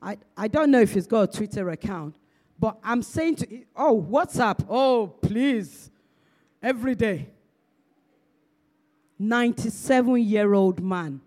I, 0.00 0.16
I 0.36 0.48
don't 0.48 0.70
know 0.70 0.80
if 0.80 0.94
he's 0.94 1.06
got 1.06 1.22
a 1.22 1.26
Twitter 1.26 1.68
account, 1.70 2.16
but 2.58 2.78
I'm 2.82 3.02
saying 3.02 3.36
to 3.36 3.62
oh, 3.74 4.06
WhatsApp, 4.08 4.64
oh, 4.68 5.08
please, 5.20 5.90
every 6.62 6.94
day. 6.94 7.30
97 9.18 10.18
year 10.18 10.52
old 10.52 10.82
man. 10.82 11.20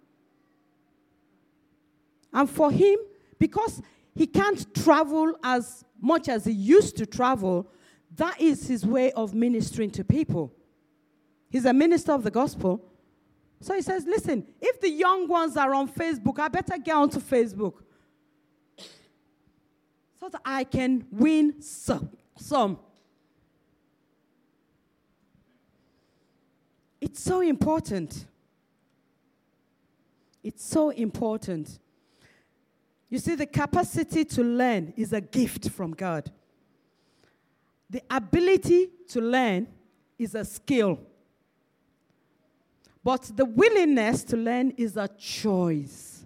And 2.31 2.49
for 2.49 2.71
him, 2.71 2.99
because 3.39 3.81
he 4.15 4.27
can't 4.27 4.73
travel 4.75 5.33
as 5.43 5.83
much 5.99 6.29
as 6.29 6.45
he 6.45 6.51
used 6.51 6.97
to 6.97 7.05
travel, 7.05 7.67
that 8.15 8.39
is 8.39 8.67
his 8.67 8.85
way 8.85 9.11
of 9.13 9.33
ministering 9.33 9.89
to 9.91 10.03
people. 10.03 10.53
He's 11.49 11.65
a 11.65 11.73
minister 11.73 12.11
of 12.11 12.23
the 12.23 12.31
gospel. 12.31 12.85
So 13.61 13.73
he 13.73 13.81
says, 13.81 14.05
Listen, 14.05 14.45
if 14.61 14.79
the 14.79 14.89
young 14.89 15.27
ones 15.27 15.57
are 15.57 15.73
on 15.73 15.89
Facebook, 15.89 16.39
I 16.39 16.47
better 16.47 16.77
get 16.77 16.95
onto 16.95 17.19
Facebook 17.19 17.73
so 20.19 20.29
that 20.29 20.41
I 20.45 20.63
can 20.63 21.05
win 21.11 21.61
some. 21.61 22.09
some. 22.37 22.79
It's 27.01 27.21
so 27.21 27.41
important. 27.41 28.25
It's 30.43 30.63
so 30.63 30.89
important. 30.89 31.79
You 33.09 33.19
see, 33.19 33.35
the 33.35 33.45
capacity 33.45 34.23
to 34.25 34.43
learn 34.43 34.93
is 34.95 35.13
a 35.13 35.21
gift 35.21 35.69
from 35.69 35.91
God. 35.91 36.31
The 37.89 38.03
ability 38.09 38.89
to 39.09 39.21
learn 39.21 39.67
is 40.17 40.35
a 40.35 40.45
skill. 40.45 40.99
But 43.03 43.31
the 43.35 43.45
willingness 43.45 44.23
to 44.25 44.37
learn 44.37 44.71
is 44.77 44.97
a 44.97 45.07
choice. 45.07 46.25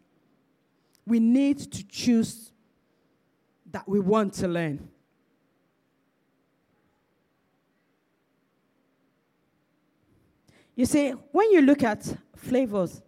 We 1.05 1.19
need 1.19 1.59
to 1.59 1.87
choose 1.87 2.51
that 3.71 3.87
we 3.87 3.99
want 3.99 4.33
to 4.35 4.47
learn. 4.47 4.89
You 10.75 10.85
see, 10.85 11.11
when 11.31 11.51
you 11.51 11.61
look 11.61 11.83
at 11.83 12.03
flavors, 12.35 13.01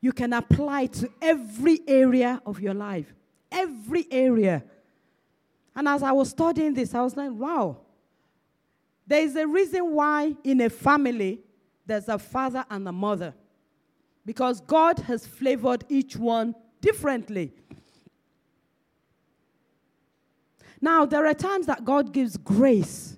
you 0.00 0.12
can 0.12 0.32
apply 0.32 0.86
to 0.86 1.10
every 1.20 1.80
area 1.86 2.40
of 2.46 2.60
your 2.60 2.74
life. 2.74 3.12
Every 3.50 4.06
area. 4.10 4.62
And 5.74 5.88
as 5.88 6.02
I 6.02 6.12
was 6.12 6.30
studying 6.30 6.74
this, 6.74 6.94
I 6.94 7.02
was 7.02 7.16
like, 7.16 7.32
wow. 7.32 7.78
There 9.06 9.20
is 9.20 9.36
a 9.36 9.46
reason 9.46 9.92
why 9.92 10.34
in 10.44 10.60
a 10.60 10.70
family 10.70 11.40
there's 11.84 12.08
a 12.08 12.18
father 12.18 12.64
and 12.70 12.86
a 12.88 12.92
mother. 12.92 13.34
Because 14.24 14.60
God 14.60 14.98
has 15.00 15.26
flavored 15.26 15.84
each 15.88 16.16
one 16.16 16.54
differently. 16.80 17.52
Now, 20.80 21.06
there 21.06 21.26
are 21.26 21.34
times 21.34 21.66
that 21.66 21.84
God 21.84 22.12
gives 22.12 22.36
grace 22.36 23.16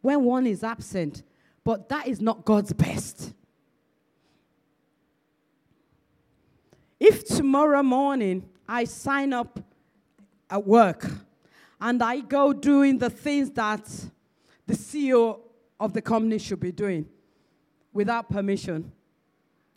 when 0.00 0.22
one 0.22 0.46
is 0.46 0.62
absent, 0.62 1.22
but 1.68 1.90
that 1.90 2.08
is 2.08 2.18
not 2.18 2.46
God's 2.46 2.72
best. 2.72 3.34
If 6.98 7.26
tomorrow 7.26 7.82
morning 7.82 8.48
I 8.66 8.84
sign 8.84 9.34
up 9.34 9.60
at 10.48 10.66
work 10.66 11.04
and 11.78 12.02
I 12.02 12.20
go 12.20 12.54
doing 12.54 12.96
the 12.96 13.10
things 13.10 13.50
that 13.50 13.84
the 14.66 14.72
CEO 14.72 15.40
of 15.78 15.92
the 15.92 16.00
company 16.00 16.38
should 16.38 16.58
be 16.58 16.72
doing 16.72 17.04
without 17.92 18.30
permission, 18.30 18.90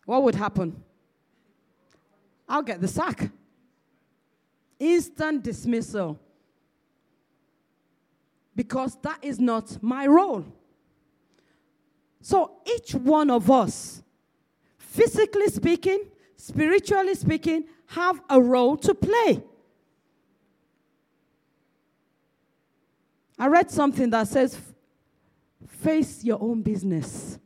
what 0.06 0.22
would 0.22 0.34
happen? 0.34 0.82
I'll 2.48 2.62
get 2.62 2.80
the 2.80 2.88
sack. 2.88 3.30
Instant 4.78 5.42
dismissal. 5.42 6.18
Because 8.56 8.96
that 9.02 9.18
is 9.20 9.38
not 9.38 9.82
my 9.82 10.06
role. 10.06 10.46
So 12.22 12.52
each 12.64 12.94
one 12.94 13.30
of 13.30 13.50
us, 13.50 14.02
physically 14.78 15.48
speaking, 15.48 16.04
spiritually 16.36 17.16
speaking, 17.16 17.64
have 17.86 18.22
a 18.30 18.40
role 18.40 18.76
to 18.78 18.94
play. 18.94 19.42
I 23.36 23.48
read 23.48 23.72
something 23.72 24.08
that 24.10 24.28
says, 24.28 24.56
face 25.66 26.22
your 26.22 26.40
own 26.40 26.62
business. 26.62 27.40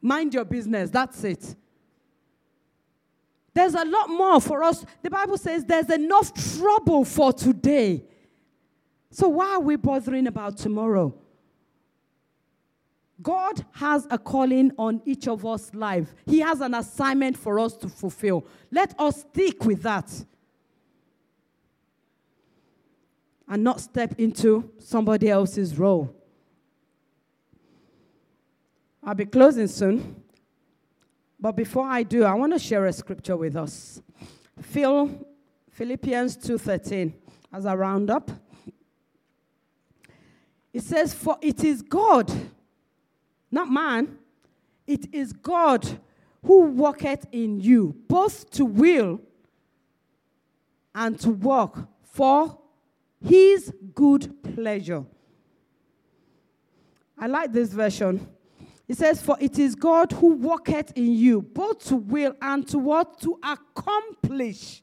Mind 0.00 0.32
your 0.32 0.46
business. 0.46 0.88
That's 0.88 1.22
it. 1.24 1.54
There's 3.52 3.74
a 3.74 3.84
lot 3.84 4.08
more 4.08 4.40
for 4.40 4.62
us. 4.62 4.86
The 5.02 5.10
Bible 5.10 5.36
says 5.36 5.66
there's 5.66 5.90
enough 5.90 6.32
trouble 6.56 7.04
for 7.04 7.32
today. 7.32 8.04
So 9.10 9.28
why 9.28 9.54
are 9.54 9.60
we 9.60 9.76
bothering 9.76 10.28
about 10.28 10.56
tomorrow? 10.56 11.14
God 13.20 13.64
has 13.72 14.06
a 14.10 14.18
calling 14.18 14.70
on 14.78 15.02
each 15.04 15.26
of 15.26 15.44
us' 15.44 15.74
life. 15.74 16.14
He 16.26 16.40
has 16.40 16.60
an 16.60 16.74
assignment 16.74 17.36
for 17.36 17.58
us 17.58 17.76
to 17.78 17.88
fulfill. 17.88 18.46
Let 18.70 18.94
us 18.98 19.20
stick 19.22 19.64
with 19.64 19.82
that. 19.82 20.08
And 23.48 23.64
not 23.64 23.80
step 23.80 24.14
into 24.18 24.70
somebody 24.78 25.30
else's 25.30 25.78
role. 25.78 26.14
I'll 29.02 29.14
be 29.14 29.26
closing 29.26 29.68
soon. 29.68 30.22
But 31.40 31.52
before 31.52 31.86
I 31.86 32.02
do, 32.02 32.24
I 32.24 32.34
want 32.34 32.52
to 32.52 32.58
share 32.58 32.86
a 32.86 32.92
scripture 32.92 33.36
with 33.36 33.56
us. 33.56 34.02
Phil, 34.60 35.26
Philippians 35.70 36.36
2:13 36.36 37.14
as 37.52 37.64
a 37.64 37.76
roundup. 37.76 38.30
It 40.72 40.82
says, 40.82 41.14
For 41.14 41.38
it 41.40 41.64
is 41.64 41.82
God 41.82 42.30
not 43.50 43.70
man. 43.70 44.18
It 44.86 45.12
is 45.12 45.32
God 45.32 45.98
who 46.44 46.62
worketh 46.66 47.26
in 47.32 47.60
you, 47.60 47.94
both 48.08 48.50
to 48.52 48.64
will 48.64 49.20
and 50.94 51.18
to 51.20 51.30
work 51.30 51.86
for 52.02 52.58
his 53.24 53.72
good 53.94 54.42
pleasure. 54.54 55.04
I 57.18 57.26
like 57.26 57.52
this 57.52 57.72
version. 57.72 58.26
It 58.86 58.96
says, 58.96 59.20
For 59.20 59.36
it 59.40 59.58
is 59.58 59.74
God 59.74 60.12
who 60.12 60.34
worketh 60.34 60.92
in 60.96 61.12
you, 61.12 61.42
both 61.42 61.84
to 61.86 61.96
will 61.96 62.34
and 62.40 62.66
to 62.68 62.78
what? 62.78 63.20
To 63.20 63.38
accomplish. 63.42 64.82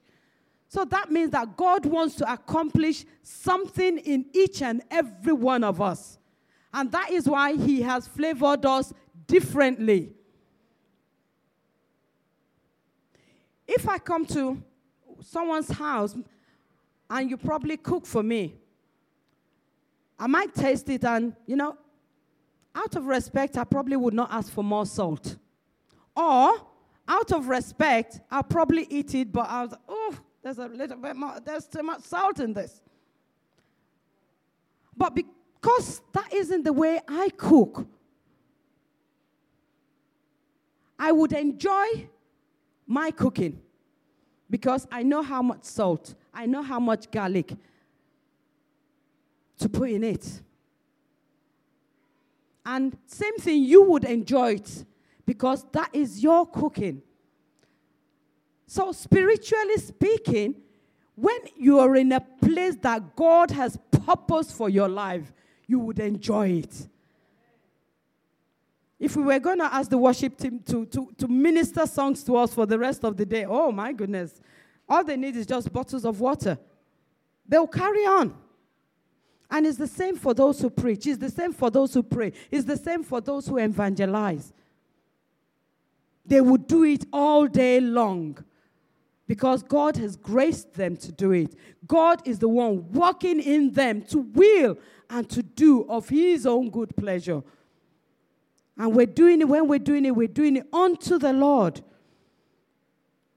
So 0.67 0.85
that 0.85 1.11
means 1.11 1.31
that 1.31 1.55
God 1.55 1.85
wants 1.85 2.15
to 2.15 2.31
accomplish 2.31 3.05
something 3.23 3.97
in 3.99 4.25
each 4.33 4.61
and 4.61 4.83
every 4.91 5.33
one 5.33 5.63
of 5.63 5.81
us. 5.81 6.19
And 6.75 6.91
that 6.91 7.09
is 7.09 7.27
why 7.27 7.55
He 7.55 7.81
has 7.83 8.05
flavored 8.05 8.65
us 8.65 8.93
differently. 9.25 10.11
If 13.65 13.87
I 13.87 13.97
come 13.97 14.25
to 14.27 14.61
someone's 15.21 15.69
house 15.69 16.15
and 17.09 17.29
you 17.29 17.37
probably 17.37 17.77
cook 17.77 18.05
for 18.05 18.21
me, 18.21 18.55
I 20.19 20.27
might 20.27 20.53
taste 20.53 20.89
it 20.89 21.05
and, 21.05 21.33
you 21.47 21.55
know, 21.55 21.77
out 22.75 22.93
of 22.97 23.05
respect, 23.05 23.57
I 23.57 23.63
probably 23.63 23.95
would 23.95 24.13
not 24.13 24.29
ask 24.33 24.51
for 24.51 24.63
more 24.63 24.85
salt. 24.85 25.37
Or, 26.13 26.57
out 27.07 27.31
of 27.31 27.47
respect, 27.47 28.19
I'll 28.29 28.43
probably 28.43 28.85
eat 28.89 29.15
it, 29.15 29.31
but 29.31 29.49
I 29.49 29.63
was, 29.63 29.73
oh, 29.87 30.17
there's 30.43 30.57
a 30.57 30.67
little 30.67 30.97
bit 30.97 31.15
more, 31.15 31.39
there's 31.43 31.67
too 31.67 31.83
much 31.83 32.01
salt 32.01 32.41
in 32.41 32.51
this. 32.51 32.81
But 34.97 35.15
be- 35.15 35.25
because 35.65 35.99
that 36.13 36.31
isn't 36.31 36.63
the 36.63 36.71
way 36.71 37.01
I 37.07 37.29
cook. 37.29 37.87
I 40.99 41.11
would 41.11 41.33
enjoy 41.33 42.07
my 42.85 43.09
cooking 43.09 43.59
because 44.47 44.87
I 44.91 45.01
know 45.01 45.23
how 45.23 45.41
much 45.41 45.63
salt, 45.63 46.13
I 46.31 46.45
know 46.45 46.61
how 46.61 46.79
much 46.79 47.09
garlic 47.09 47.55
to 49.57 49.67
put 49.67 49.89
in 49.89 50.03
it. 50.03 50.39
And 52.63 52.95
same 53.07 53.37
thing, 53.37 53.63
you 53.63 53.81
would 53.85 54.03
enjoy 54.03 54.53
it 54.53 54.85
because 55.25 55.65
that 55.71 55.89
is 55.93 56.21
your 56.21 56.45
cooking. 56.45 57.01
So, 58.67 58.91
spiritually 58.91 59.77
speaking, 59.77 60.57
when 61.15 61.39
you 61.57 61.79
are 61.79 61.95
in 61.95 62.11
a 62.11 62.21
place 62.21 62.75
that 62.83 63.15
God 63.15 63.49
has 63.49 63.79
purpose 64.05 64.51
for 64.51 64.69
your 64.69 64.87
life, 64.87 65.31
you 65.67 65.79
would 65.79 65.99
enjoy 65.99 66.49
it. 66.49 66.87
If 68.99 69.15
we 69.15 69.23
were 69.23 69.39
going 69.39 69.59
to 69.59 69.73
ask 69.73 69.89
the 69.89 69.97
worship 69.97 70.37
team 70.37 70.59
to, 70.67 70.85
to, 70.87 71.13
to 71.17 71.27
minister 71.27 71.85
songs 71.85 72.23
to 72.23 72.37
us 72.37 72.53
for 72.53 72.65
the 72.65 72.79
rest 72.79 73.03
of 73.03 73.17
the 73.17 73.25
day, 73.25 73.45
oh 73.45 73.71
my 73.71 73.91
goodness, 73.91 74.41
all 74.87 75.03
they 75.03 75.17
need 75.17 75.35
is 75.35 75.45
just 75.45 75.71
bottles 75.71 76.05
of 76.05 76.19
water. 76.19 76.57
They'll 77.47 77.67
carry 77.67 78.05
on. 78.05 78.35
And 79.51 79.67
it's 79.67 79.77
the 79.77 79.87
same 79.87 80.15
for 80.15 80.33
those 80.33 80.59
who 80.59 80.69
preach, 80.69 81.05
it's 81.05 81.19
the 81.19 81.29
same 81.29 81.53
for 81.53 81.69
those 81.69 81.93
who 81.93 82.03
pray, 82.03 82.33
it's 82.49 82.65
the 82.65 82.77
same 82.77 83.03
for 83.03 83.21
those 83.21 83.47
who 83.47 83.57
evangelize. 83.57 84.53
They 86.25 86.41
would 86.41 86.65
do 86.65 86.83
it 86.83 87.05
all 87.13 87.45
day 87.45 87.79
long 87.79 88.43
because 89.27 89.61
God 89.61 89.97
has 89.97 90.15
graced 90.15 90.73
them 90.73 90.97
to 90.97 91.11
do 91.11 91.31
it. 91.31 91.55
God 91.85 92.21
is 92.25 92.39
the 92.39 92.49
one 92.49 92.91
working 92.91 93.39
in 93.39 93.71
them 93.71 94.01
to 94.03 94.19
will 94.19 94.77
and 95.09 95.29
to 95.29 95.43
do 95.43 95.85
of 95.89 96.09
His 96.09 96.45
own 96.45 96.69
good 96.69 96.95
pleasure. 96.95 97.43
And 98.77 98.93
we're 98.93 99.05
doing 99.05 99.41
it, 99.41 99.47
when 99.47 99.67
we're 99.67 99.79
doing 99.79 100.05
it, 100.05 100.15
we're 100.15 100.27
doing 100.27 100.57
it 100.57 100.67
unto 100.73 101.17
the 101.17 101.31
Lord. 101.31 101.81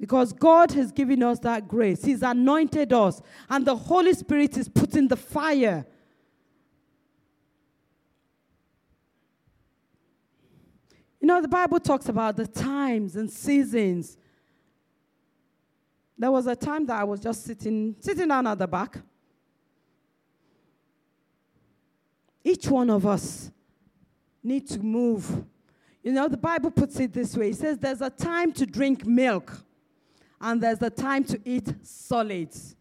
Because 0.00 0.32
God 0.32 0.72
has 0.72 0.92
given 0.92 1.22
us 1.22 1.38
that 1.40 1.66
grace. 1.66 2.04
He's 2.04 2.22
anointed 2.22 2.92
us. 2.92 3.20
And 3.48 3.66
the 3.66 3.74
Holy 3.74 4.14
Spirit 4.14 4.56
is 4.56 4.68
putting 4.68 5.08
the 5.08 5.16
fire. 5.16 5.86
You 11.20 11.26
know, 11.26 11.42
the 11.42 11.48
Bible 11.48 11.80
talks 11.80 12.08
about 12.08 12.36
the 12.36 12.46
times 12.46 13.16
and 13.16 13.28
seasons. 13.28 14.16
There 16.16 16.30
was 16.30 16.46
a 16.46 16.54
time 16.56 16.86
that 16.86 17.00
I 17.00 17.04
was 17.04 17.20
just 17.20 17.44
sitting, 17.44 17.96
sitting 18.00 18.28
down 18.28 18.46
at 18.46 18.58
the 18.58 18.66
back. 18.66 18.98
Each 22.59 22.66
one 22.66 22.90
of 22.90 23.06
us 23.06 23.52
need 24.42 24.66
to 24.70 24.80
move. 24.80 25.44
You 26.02 26.11
know, 26.11 26.26
the 26.26 26.36
Bible 26.36 26.72
puts 26.72 26.98
it 26.98 27.12
this 27.12 27.36
way. 27.36 27.50
It 27.50 27.56
says 27.56 27.78
there's 27.78 28.00
a 28.00 28.11
time 28.11 28.50
to 28.54 28.66
drink 28.66 29.06
milk 29.06 29.62
and 30.40 30.61
there's 30.61 30.82
a 30.82 30.90
time 30.90 31.22
to 31.26 31.40
eat 31.44 31.72
solids. 31.84 32.74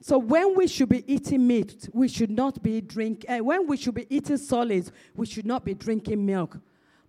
So 0.00 0.16
when 0.16 0.56
we 0.56 0.68
should 0.68 0.88
be 0.88 1.04
eating 1.12 1.46
meat, 1.46 1.90
we 1.92 2.08
should 2.08 2.30
not 2.30 2.62
be 2.62 2.80
drinking. 2.80 3.30
Uh, 3.30 3.44
when 3.44 3.66
we 3.66 3.76
should 3.76 3.94
be 3.94 4.06
eating 4.08 4.38
solids, 4.38 4.90
we 5.14 5.26
should 5.26 5.44
not 5.44 5.66
be 5.66 5.74
drinking 5.74 6.24
milk. 6.24 6.58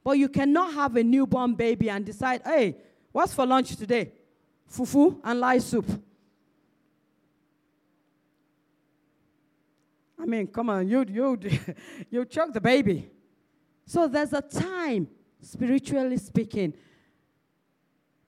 But 0.04 0.18
you 0.18 0.28
cannot 0.28 0.74
have 0.74 0.98
a 0.98 1.04
newborn 1.04 1.54
baby 1.54 1.90
and 1.90 2.06
decide, 2.06 2.42
hey, 2.44 2.76
what's 3.14 3.34
for 3.34 3.46
lunch 3.46 3.78
today? 3.78 4.12
Fufu 4.70 5.22
and 5.24 5.40
light 5.40 5.62
soup. 5.62 5.86
I 10.22 10.26
mean, 10.26 10.48
come 10.48 10.70
on, 10.70 10.88
you 10.88 11.04
you 11.10 11.40
you 12.12 12.26
choke 12.26 12.54
the 12.54 12.62
baby. 12.62 13.10
So 13.86 14.08
there's 14.08 14.34
a 14.34 14.42
time, 14.42 15.08
spiritually 15.42 16.18
speaking, 16.18 16.74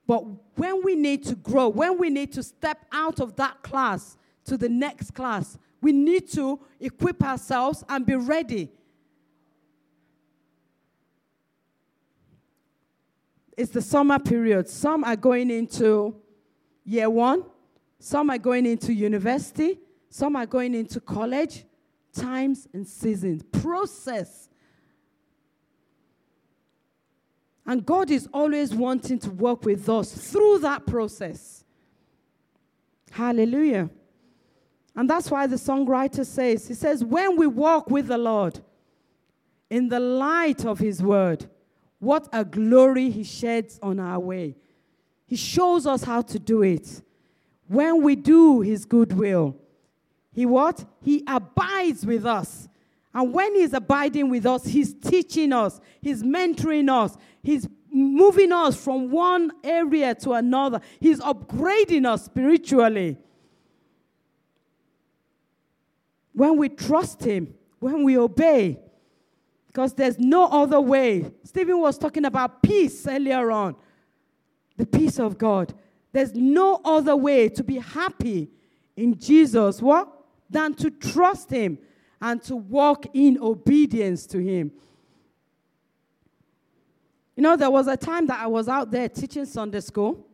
but 0.06 0.24
when 0.56 0.82
we 0.82 0.96
need 0.96 1.22
to 1.24 1.36
grow, 1.36 1.68
when 1.68 1.98
we 1.98 2.10
need 2.10 2.32
to 2.32 2.42
step 2.42 2.84
out 2.92 3.20
of 3.20 3.36
that 3.36 3.62
class 3.62 4.16
to 4.46 4.56
the 4.56 4.68
next 4.68 5.12
class, 5.12 5.56
we 5.80 5.92
need 5.92 6.30
to 6.32 6.58
equip 6.80 7.22
ourselves 7.22 7.84
and 7.88 8.04
be 8.04 8.16
ready. 8.16 8.70
It's 13.56 13.70
the 13.70 13.82
summer 13.82 14.18
period. 14.18 14.68
Some 14.68 15.04
are 15.04 15.14
going 15.14 15.48
into 15.48 16.16
year 16.84 17.08
one, 17.08 17.44
some 18.00 18.30
are 18.30 18.38
going 18.38 18.66
into 18.66 18.92
university, 18.92 19.78
some 20.10 20.34
are 20.34 20.46
going 20.46 20.74
into 20.74 21.00
college. 21.00 21.64
Times 22.14 22.68
and 22.72 22.86
seasons, 22.86 23.42
process 23.50 24.48
And 27.66 27.84
God 27.84 28.10
is 28.10 28.28
always 28.32 28.74
wanting 28.74 29.18
to 29.20 29.30
work 29.30 29.64
with 29.64 29.88
us 29.88 30.12
through 30.12 30.58
that 30.58 30.86
process. 30.86 31.64
Hallelujah. 33.10 33.88
And 34.94 35.08
that's 35.08 35.30
why 35.30 35.46
the 35.46 35.56
songwriter 35.56 36.26
says, 36.26 36.68
he 36.68 36.74
says, 36.74 37.02
when 37.02 37.36
we 37.36 37.46
walk 37.46 37.90
with 37.90 38.08
the 38.08 38.18
Lord 38.18 38.60
in 39.70 39.88
the 39.88 39.98
light 39.98 40.64
of 40.64 40.78
his 40.78 41.02
word, 41.02 41.48
what 41.98 42.28
a 42.32 42.44
glory 42.44 43.10
he 43.10 43.24
sheds 43.24 43.78
on 43.82 43.98
our 43.98 44.20
way. 44.20 44.56
He 45.26 45.36
shows 45.36 45.86
us 45.86 46.04
how 46.04 46.20
to 46.22 46.38
do 46.38 46.62
it. 46.62 47.02
When 47.66 48.02
we 48.02 48.14
do 48.14 48.60
his 48.60 48.84
good 48.84 49.14
will, 49.14 49.56
he 50.34 50.46
what? 50.46 50.84
He 51.00 51.22
abides 51.26 52.04
with 52.04 52.26
us. 52.26 52.68
And 53.14 53.32
when 53.32 53.54
He's 53.54 53.72
abiding 53.72 54.28
with 54.28 54.44
us, 54.44 54.66
He's 54.66 54.92
teaching 54.92 55.52
us, 55.52 55.80
He's 56.02 56.24
mentoring 56.24 56.90
us, 56.90 57.16
He's 57.42 57.68
moving 57.90 58.50
us 58.50 58.76
from 58.76 59.12
one 59.12 59.52
area 59.62 60.14
to 60.16 60.32
another, 60.32 60.80
He's 60.98 61.20
upgrading 61.20 62.04
us 62.04 62.24
spiritually. 62.24 63.16
When 66.32 66.56
we 66.56 66.68
trust 66.68 67.22
Him, 67.22 67.54
when 67.78 68.02
we 68.02 68.18
obey, 68.18 68.80
because 69.68 69.94
there's 69.94 70.18
no 70.18 70.46
other 70.46 70.80
way. 70.80 71.30
Stephen 71.44 71.80
was 71.80 71.96
talking 71.96 72.24
about 72.24 72.62
peace 72.62 73.06
earlier 73.06 73.52
on, 73.52 73.76
the 74.76 74.86
peace 74.86 75.20
of 75.20 75.38
God. 75.38 75.72
There's 76.12 76.34
no 76.34 76.80
other 76.84 77.14
way 77.14 77.48
to 77.50 77.62
be 77.62 77.78
happy 77.78 78.50
in 78.96 79.18
Jesus, 79.18 79.80
what? 79.80 80.23
Than 80.48 80.74
to 80.74 80.90
trust 80.90 81.50
Him 81.50 81.78
and 82.20 82.42
to 82.44 82.56
walk 82.56 83.06
in 83.14 83.38
obedience 83.40 84.26
to 84.26 84.38
Him. 84.38 84.72
You 87.36 87.42
know, 87.42 87.56
there 87.56 87.70
was 87.70 87.88
a 87.88 87.96
time 87.96 88.26
that 88.28 88.40
I 88.40 88.46
was 88.46 88.68
out 88.68 88.90
there 88.90 89.08
teaching 89.08 89.44
Sunday 89.44 89.80
school. 89.80 90.26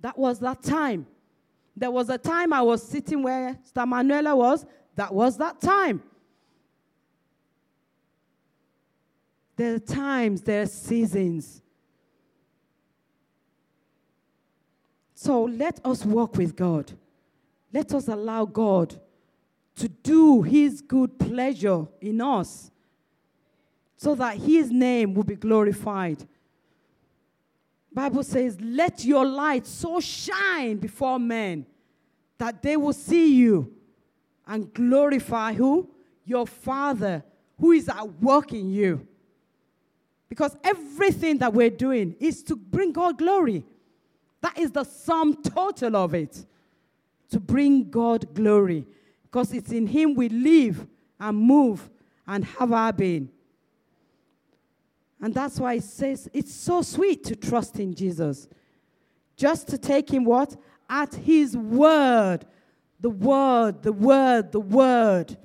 That 0.00 0.18
was 0.18 0.40
that 0.40 0.62
time. 0.62 1.06
There 1.76 1.90
was 1.90 2.08
a 2.10 2.18
time 2.18 2.52
I 2.52 2.62
was 2.62 2.82
sitting 2.82 3.22
where 3.22 3.58
Star 3.62 3.86
Manuela 3.86 4.34
was. 4.34 4.66
That 4.96 5.14
was 5.14 5.36
that 5.38 5.60
time. 5.60 6.02
There 9.56 9.74
are 9.74 9.78
times, 9.78 10.42
there 10.42 10.62
are 10.62 10.66
seasons. 10.66 11.62
So 15.14 15.44
let 15.44 15.80
us 15.84 16.04
walk 16.04 16.36
with 16.36 16.56
God. 16.56 16.92
Let 17.72 17.92
us 17.92 18.08
allow 18.08 18.46
God 18.46 18.98
to 19.80 19.88
do 19.88 20.42
his 20.42 20.82
good 20.82 21.18
pleasure 21.18 21.86
in 22.02 22.20
us 22.20 22.70
so 23.96 24.14
that 24.14 24.36
his 24.36 24.70
name 24.70 25.14
will 25.14 25.24
be 25.24 25.36
glorified. 25.36 26.26
Bible 27.90 28.22
says, 28.22 28.60
"Let 28.60 29.04
your 29.06 29.24
light 29.24 29.66
so 29.66 29.98
shine 29.98 30.76
before 30.76 31.18
men 31.18 31.64
that 32.36 32.60
they 32.60 32.76
will 32.76 32.92
see 32.92 33.34
you 33.34 33.74
and 34.46 34.72
glorify 34.72 35.54
who? 35.54 35.88
Your 36.26 36.46
Father 36.46 37.24
who 37.58 37.72
is 37.72 37.88
at 37.88 38.20
work 38.20 38.52
in 38.52 38.70
you." 38.70 39.06
Because 40.28 40.56
everything 40.62 41.38
that 41.38 41.54
we're 41.54 41.70
doing 41.70 42.16
is 42.20 42.42
to 42.44 42.54
bring 42.54 42.92
God 42.92 43.16
glory. 43.16 43.64
That 44.42 44.58
is 44.58 44.72
the 44.72 44.84
sum 44.84 45.42
total 45.42 45.96
of 45.96 46.14
it. 46.14 46.44
To 47.30 47.40
bring 47.40 47.90
God 47.90 48.34
glory 48.34 48.86
because 49.30 49.52
it's 49.52 49.70
in 49.70 49.86
Him 49.86 50.14
we 50.14 50.28
live 50.28 50.86
and 51.18 51.38
move 51.38 51.88
and 52.26 52.44
have 52.44 52.72
our 52.72 52.92
being. 52.92 53.30
And 55.20 55.34
that's 55.34 55.60
why 55.60 55.74
it 55.74 55.84
says 55.84 56.28
it's 56.32 56.54
so 56.54 56.82
sweet 56.82 57.24
to 57.24 57.36
trust 57.36 57.78
in 57.78 57.94
Jesus. 57.94 58.48
Just 59.36 59.68
to 59.68 59.78
take 59.78 60.10
Him 60.10 60.24
what? 60.24 60.56
At 60.88 61.14
His 61.14 61.56
word. 61.56 62.46
The 63.00 63.10
word, 63.10 63.82
the 63.82 63.92
word, 63.92 64.52
the 64.52 64.60
word. 64.60 65.36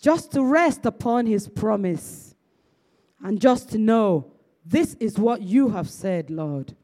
Just 0.00 0.32
to 0.32 0.42
rest 0.42 0.86
upon 0.86 1.26
His 1.26 1.48
promise. 1.48 2.34
And 3.22 3.40
just 3.40 3.70
to 3.70 3.78
know 3.78 4.32
this 4.64 4.94
is 4.94 5.18
what 5.18 5.42
you 5.42 5.70
have 5.70 5.90
said, 5.90 6.30
Lord. 6.30 6.74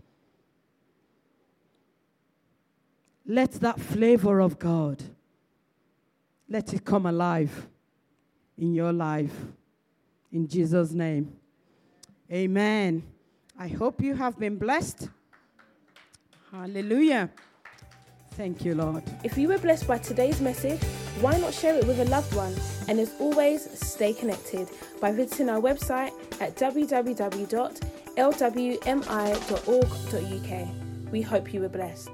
Let 3.26 3.52
that 3.52 3.80
flavor 3.80 4.40
of 4.40 4.58
God, 4.58 5.02
let 6.48 6.74
it 6.74 6.84
come 6.84 7.06
alive 7.06 7.66
in 8.58 8.74
your 8.74 8.92
life. 8.92 9.34
In 10.30 10.46
Jesus' 10.46 10.92
name. 10.92 11.32
Amen. 12.30 13.02
I 13.58 13.68
hope 13.68 14.02
you 14.02 14.14
have 14.14 14.38
been 14.38 14.56
blessed. 14.56 15.08
Hallelujah. 16.50 17.30
Thank 18.32 18.64
you, 18.64 18.74
Lord. 18.74 19.04
If 19.22 19.38
you 19.38 19.46
were 19.48 19.58
blessed 19.58 19.86
by 19.86 19.98
today's 19.98 20.40
message, 20.40 20.82
why 21.20 21.38
not 21.38 21.54
share 21.54 21.76
it 21.76 21.86
with 21.86 22.00
a 22.00 22.04
loved 22.06 22.34
one? 22.34 22.52
And 22.88 22.98
as 22.98 23.14
always, 23.20 23.70
stay 23.78 24.12
connected 24.12 24.68
by 25.00 25.12
visiting 25.12 25.48
our 25.48 25.60
website 25.60 26.10
at 26.40 26.56
www.lwmi.org.uk. 26.56 27.52
We 31.12 31.22
hope 31.22 31.54
you 31.54 31.60
were 31.60 31.68
blessed. 31.68 32.10